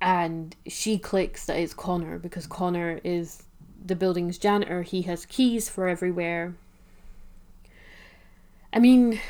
[0.00, 3.44] and she clicks that it's Connor because Connor is
[3.84, 4.82] the building's janitor.
[4.82, 6.54] He has keys for everywhere.
[8.72, 9.20] I mean,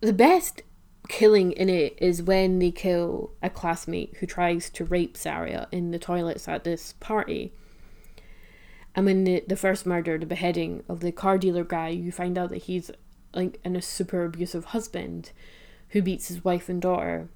[0.00, 0.62] the best
[1.08, 5.90] killing in it is when they kill a classmate who tries to rape Saria in
[5.90, 7.52] the toilets at this party.
[8.94, 12.38] And when the, the first murder, the beheading of the car dealer guy, you find
[12.38, 12.90] out that he's
[13.34, 15.30] like in a super abusive husband
[15.90, 17.28] who beats his wife and daughter.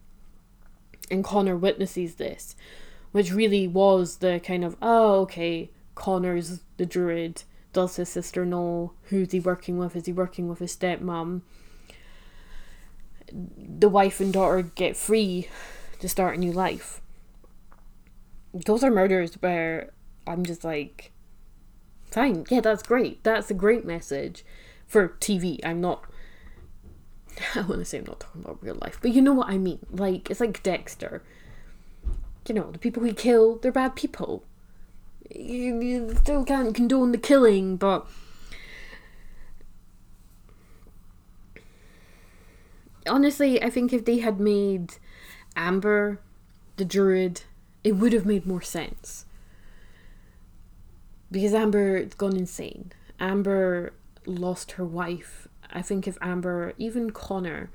[1.11, 2.57] And Connor witnesses this,
[3.13, 7.43] which really was the kind of, oh, okay, Connor's the druid.
[7.73, 8.93] Does his sister know?
[9.05, 9.97] Who's he working with?
[9.97, 11.43] Is he working with his stepmom?
[13.33, 15.49] The wife and daughter get free
[15.99, 17.01] to start a new life.
[18.53, 19.93] Those are murders where
[20.27, 21.11] I'm just like,
[22.11, 23.25] fine, yeah, that's great.
[23.25, 24.45] That's a great message
[24.87, 25.59] for TV.
[25.65, 26.05] I'm not.
[27.55, 29.59] I want to say I'm not talking about real life, but you know what I
[29.59, 29.81] mean.
[29.91, 31.23] Like, it's like Dexter.
[32.49, 34.45] You know, the people he killed, they're bad people.
[35.35, 38.07] You, you still can't condone the killing, but.
[43.07, 44.95] Honestly, I think if they had made
[45.57, 46.21] Amber
[46.77, 47.43] the druid,
[47.83, 49.27] it would have made more sense.
[51.31, 52.93] Because Amber has gone insane.
[53.21, 53.93] Amber
[54.27, 55.49] lost her wife.
[55.75, 57.71] I think if Amber, even Connor,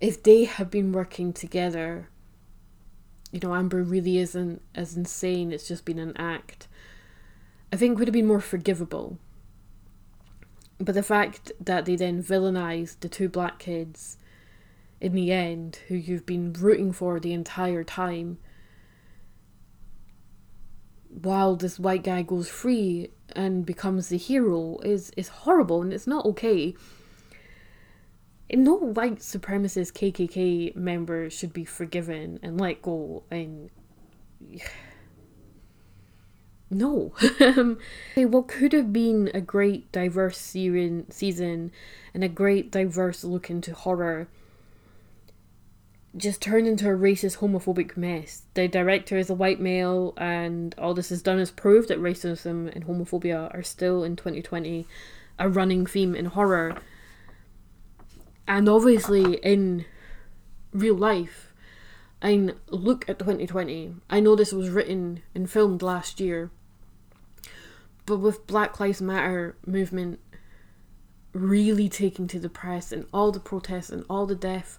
[0.00, 2.08] if they had been working together,
[3.32, 6.66] you know, Amber really isn't as insane, it's just been an act,
[7.72, 9.18] I think would have been more forgivable.
[10.78, 14.16] But the fact that they then villainized the two black kids
[15.00, 18.38] in the end, who you've been rooting for the entire time,
[21.10, 26.06] while this white guy goes free and becomes the hero is is horrible and it's
[26.06, 26.74] not okay.
[28.52, 33.70] No white supremacist KKK member should be forgiven and let go and
[36.70, 37.12] no.
[37.40, 41.72] okay, what could have been a great diverse season
[42.14, 44.28] and a great diverse look into horror
[46.18, 48.42] just turned into a racist, homophobic mess.
[48.54, 52.74] The director is a white male, and all this has done is prove that racism
[52.74, 54.86] and homophobia are still in 2020
[55.38, 56.76] a running theme in horror.
[58.46, 59.84] And obviously, in
[60.72, 61.52] real life,
[62.20, 63.94] I mean, look at 2020.
[64.10, 66.50] I know this was written and filmed last year,
[68.06, 70.18] but with Black Lives Matter movement
[71.32, 74.78] really taking to the press and all the protests and all the death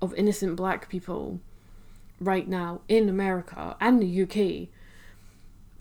[0.00, 1.40] of innocent black people
[2.20, 4.68] right now in America and the UK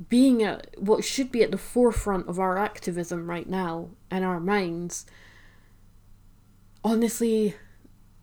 [0.09, 4.39] being at what should be at the forefront of our activism right now and our
[4.39, 5.05] minds
[6.83, 7.55] honestly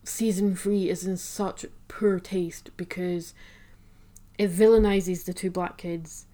[0.03, 3.33] season 3 is in such poor taste because
[4.37, 6.25] it villainizes the two black kids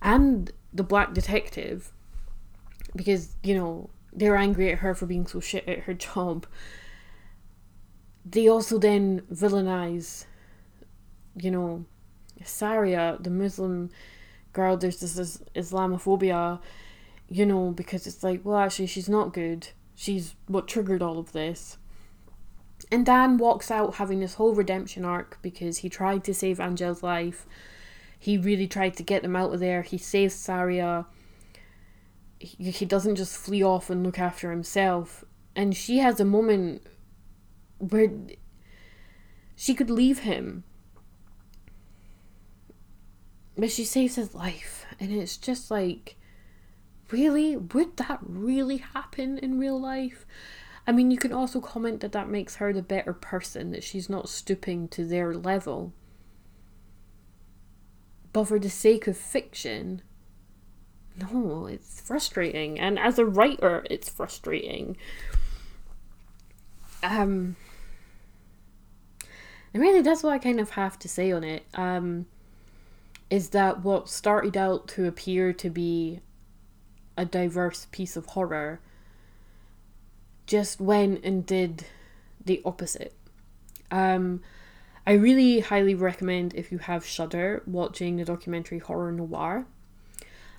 [0.00, 1.92] and the black detective
[2.94, 6.46] because you know they're angry at her for being so shit at her job
[8.24, 10.26] they also then villainize,
[11.36, 11.84] you know,
[12.44, 13.90] Saria, the Muslim
[14.52, 14.76] girl.
[14.76, 16.60] There's this Islamophobia,
[17.28, 19.68] you know, because it's like, well, actually, she's not good.
[19.94, 21.78] She's what triggered all of this.
[22.90, 27.02] And Dan walks out having this whole redemption arc because he tried to save Angel's
[27.02, 27.46] life.
[28.18, 29.82] He really tried to get them out of there.
[29.82, 31.06] He saves Saria.
[32.38, 35.24] He, he doesn't just flee off and look after himself.
[35.56, 36.82] And she has a moment
[37.78, 38.10] where
[39.56, 40.64] she could leave him.
[43.56, 44.86] But she saves his life.
[45.00, 46.16] And it's just like,
[47.10, 47.56] really?
[47.56, 50.26] Would that really happen in real life?
[50.86, 54.08] I mean, you can also comment that that makes her the better person, that she's
[54.08, 55.92] not stooping to their level.
[58.32, 60.02] But for the sake of fiction,
[61.20, 62.78] no, it's frustrating.
[62.78, 64.96] And as a writer, it's frustrating.
[67.02, 67.56] Um,
[69.78, 71.64] and really, that's what I kind of have to say on it.
[71.72, 72.26] Um,
[73.30, 76.18] is that what started out to appear to be
[77.16, 78.80] a diverse piece of horror
[80.48, 81.84] just went and did
[82.44, 83.14] the opposite.
[83.92, 84.40] Um,
[85.06, 89.64] I really highly recommend if you have Shudder watching the documentary Horror Noir.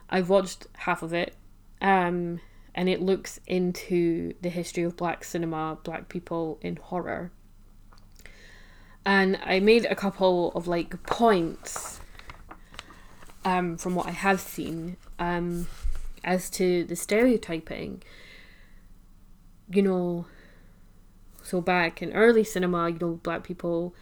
[0.09, 1.35] I've watched half of it,
[1.81, 2.39] um,
[2.73, 7.33] and it looks into the history of black cinema, black people in horror
[9.05, 11.99] and I made a couple of like points
[13.45, 15.67] um, from what I have seen um,
[16.23, 18.03] as to the stereotyping.
[19.71, 20.25] You know,
[21.43, 23.93] so back in early cinema, you know, black people,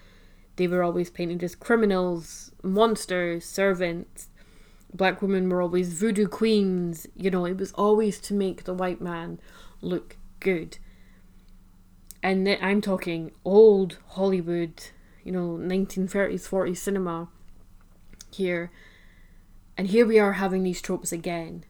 [0.56, 4.30] they were always painted as criminals, monsters, servants.
[4.94, 7.06] Black women were always voodoo queens.
[7.16, 9.40] You know, it was always to make the white man
[9.82, 10.78] look good
[12.24, 14.84] and I'm talking old Hollywood,
[15.24, 17.30] you know, 1930s, 40s cinema
[18.32, 18.72] here.
[19.78, 21.64] And here we are having these tropes again.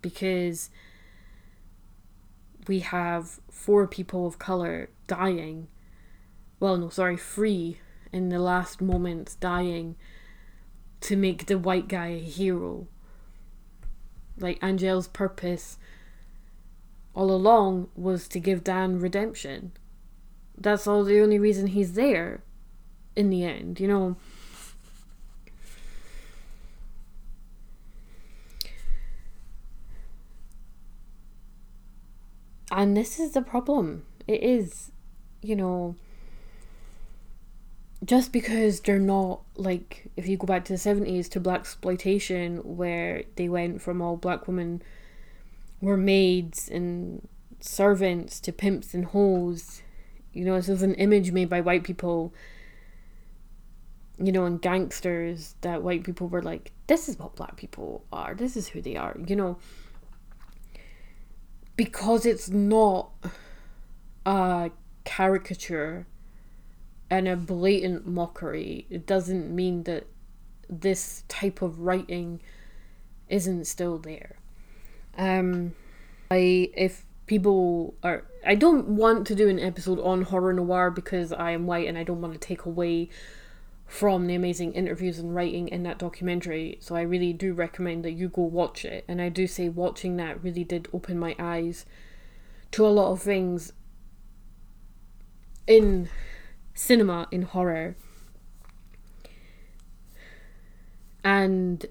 [0.00, 0.70] Because
[2.66, 5.68] we have four people of colour dying.
[6.58, 7.78] Well, no, sorry, three
[8.12, 9.96] in the last moments dying
[11.00, 12.86] to make the white guy a hero.
[14.38, 15.78] Like Angel's purpose
[17.14, 19.72] all along was to give Dan redemption.
[20.56, 22.42] That's all the only reason he's there
[23.16, 24.16] in the end, you know.
[32.70, 34.06] And this is the problem.
[34.26, 34.92] It is,
[35.42, 35.94] you know,
[38.04, 43.24] just because they're not like if you go back to the 70s to blaxploitation where
[43.36, 44.82] they went from all black women
[45.82, 47.28] were maids and
[47.60, 49.82] servants to pimps and hoes.
[50.32, 52.32] You know this was an image made by white people
[54.18, 58.34] you know and gangsters that white people were like this is what black people are.
[58.34, 59.58] This is who they are you know.
[61.76, 63.10] Because it's not
[64.24, 64.70] a
[65.04, 66.06] caricature
[67.10, 70.06] and a blatant mockery, it doesn't mean that
[70.68, 72.40] this type of writing
[73.28, 74.36] isn't still there.
[75.16, 75.74] Um,
[76.30, 81.32] I if people are, I don't want to do an episode on horror noir because
[81.32, 83.08] I am white and I don't want to take away
[83.86, 86.78] from the amazing interviews and writing in that documentary.
[86.80, 89.04] So I really do recommend that you go watch it.
[89.06, 91.84] And I do say watching that really did open my eyes
[92.70, 93.74] to a lot of things
[95.66, 96.08] in
[96.74, 97.94] cinema in horror.
[101.22, 101.84] And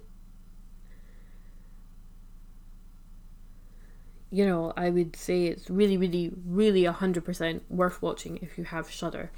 [4.31, 8.57] you know, I would say it's really, really, really a hundred percent worth watching if
[8.57, 9.29] you have Shudder.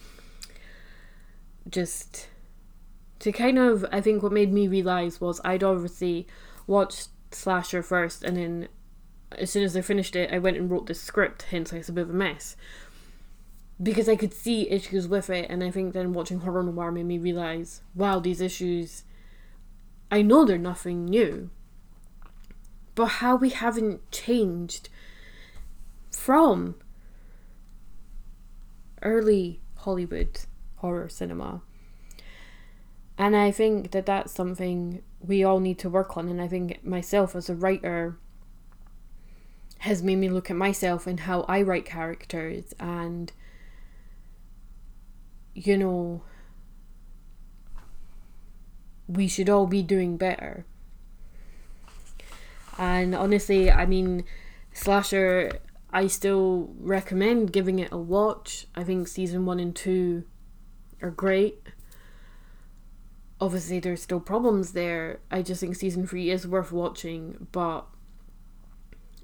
[1.68, 2.28] Just
[3.20, 6.28] to kind of, I think what made me realize was I'd obviously
[6.68, 8.68] watched Slasher first, and then
[9.38, 11.44] as soon as I finished it, I went and wrote the script.
[11.44, 12.56] Hence, it's a bit of a mess
[13.82, 17.06] because I could see issues with it, and I think then watching horror noir made
[17.06, 19.04] me realize, wow, these issues,
[20.12, 21.50] I know they're nothing new,
[22.96, 24.90] but how we haven't changed
[26.12, 26.76] from
[29.02, 30.40] early Hollywood
[30.78, 31.62] horror cinema.
[33.18, 36.30] And I think that that's something we all need to work on.
[36.30, 38.18] And I think myself as a writer
[39.80, 43.32] has made me look at myself and how I write characters and
[45.54, 46.24] you know,
[49.08, 50.66] we should all be doing better.
[52.78, 54.24] And honestly, I mean,
[54.74, 55.60] Slasher,
[55.92, 58.68] I still recommend giving it a watch.
[58.76, 60.24] I think season one and two
[61.02, 61.68] are great.
[63.40, 65.20] Obviously, there's still problems there.
[65.30, 67.86] I just think season three is worth watching, but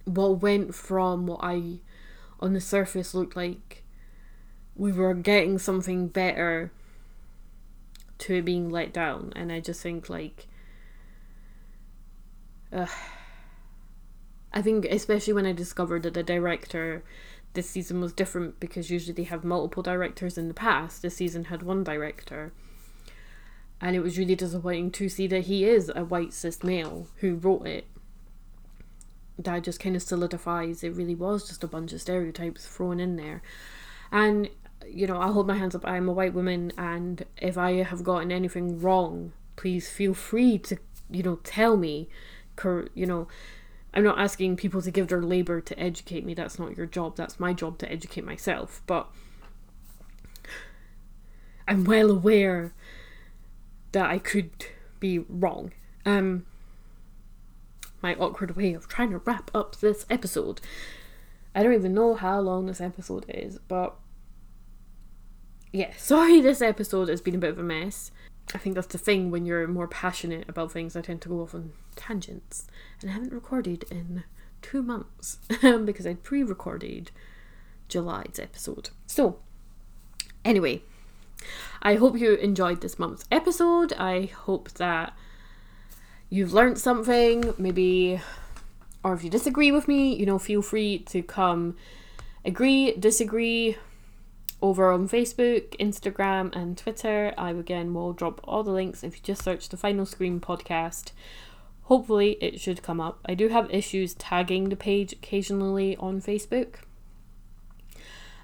[0.06, 1.80] what went from what I,
[2.40, 3.84] on the surface, looked like
[4.76, 6.72] we were getting something better
[8.20, 10.48] to being let down and i just think like
[12.72, 12.86] uh,
[14.54, 17.04] i think especially when i discovered that the director
[17.54, 21.46] this season was different because usually they have multiple directors in the past this season
[21.46, 22.52] had one director
[23.82, 27.36] and it was really disappointing to see that he is a white cis male who
[27.36, 27.88] wrote it
[29.38, 33.16] that just kind of solidifies it really was just a bunch of stereotypes thrown in
[33.16, 33.42] there
[34.12, 34.50] and
[34.88, 35.86] you know, I'll hold my hands up.
[35.86, 40.78] I'm a white woman, and if I have gotten anything wrong, please feel free to,
[41.10, 42.10] you know, tell me.
[42.94, 43.28] You know,
[43.94, 46.34] I'm not asking people to give their labor to educate me.
[46.34, 47.16] That's not your job.
[47.16, 48.82] That's my job to educate myself.
[48.86, 49.08] But
[51.68, 52.74] I'm well aware
[53.92, 54.52] that I could
[55.00, 55.74] be wrong.
[56.06, 56.46] Um,
[58.02, 60.62] my awkward way of trying to wrap up this episode.
[61.56, 63.96] I don't even know how long this episode is, but
[65.72, 68.12] yeah, sorry this episode has been a bit of a mess.
[68.54, 71.42] I think that's the thing when you're more passionate about things, I tend to go
[71.42, 72.66] off on tangents.
[73.02, 74.24] And I haven't recorded in
[74.62, 77.12] two months because I pre recorded
[77.88, 78.90] July's episode.
[79.06, 79.40] So,
[80.44, 80.82] anyway,
[81.82, 83.94] I hope you enjoyed this month's episode.
[83.94, 85.14] I hope that
[86.30, 88.20] you've learned something, maybe,
[89.04, 91.76] or if you disagree with me, you know, feel free to come
[92.44, 93.78] agree, disagree,
[94.62, 97.34] over on Facebook, Instagram, and Twitter.
[97.38, 101.12] I again will drop all the links if you just search the Final Scream podcast.
[101.84, 103.20] Hopefully, it should come up.
[103.26, 106.76] I do have issues tagging the page occasionally on Facebook.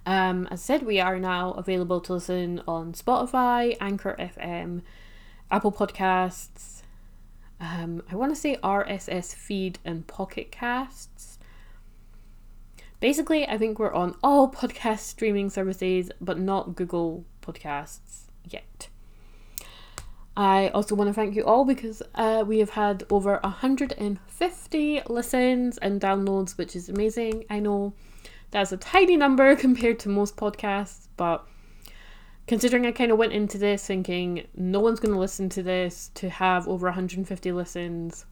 [0.06, 4.82] Um, as I said, we are now available to listen on Spotify, Anchor FM,
[5.52, 6.82] Apple Podcasts,
[7.60, 11.35] Um, I want to say RSS feed and Pocket Casts.
[13.00, 18.90] Basically, I think we're on all podcast streaming services, but not Google Podcasts yet.
[20.38, 25.78] I also want to thank you all because uh, we have had over 150 listens
[25.78, 27.46] and downloads, which is amazing.
[27.50, 27.94] I know
[28.52, 31.48] that's a tiny number compared to most podcasts, but
[32.48, 36.12] considering I kind of went into this thinking no one's going to listen to this,
[36.16, 38.26] to have over 150 listens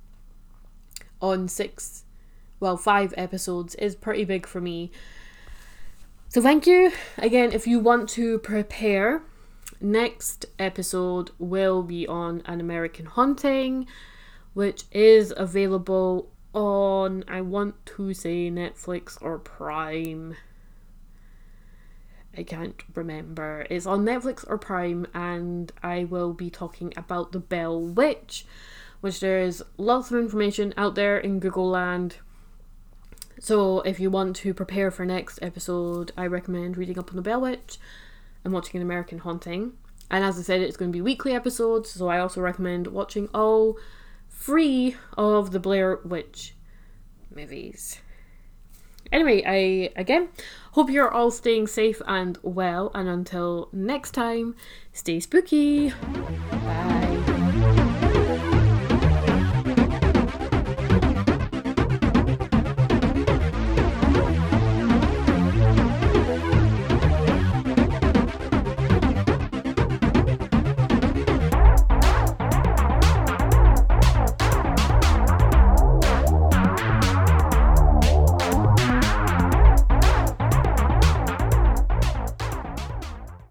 [1.22, 2.04] on six,
[2.64, 4.90] well, five episodes is pretty big for me.
[6.30, 6.94] So thank you.
[7.18, 9.22] Again, if you want to prepare
[9.82, 13.86] next episode will be on An American Haunting,
[14.54, 20.38] which is available on, I want to say, Netflix or Prime.
[22.38, 23.68] I can't remember.
[23.70, 28.46] It's on Netflix or Prime, and I will be talking about The Bell Witch,
[29.02, 32.20] which there is lots of information out there in Google Land.
[33.44, 37.22] So, if you want to prepare for next episode, I recommend reading up on The
[37.22, 37.78] Bell Witch
[38.46, 39.74] and watching An American Haunting.
[40.10, 43.28] And as I said, it's going to be weekly episodes, so I also recommend watching
[43.34, 43.78] all
[44.30, 46.56] three of the Blair Witch
[47.36, 48.00] movies.
[49.12, 50.30] Anyway, I again
[50.72, 54.56] hope you're all staying safe and well, and until next time,
[54.94, 55.90] stay spooky.
[55.90, 57.33] Bye.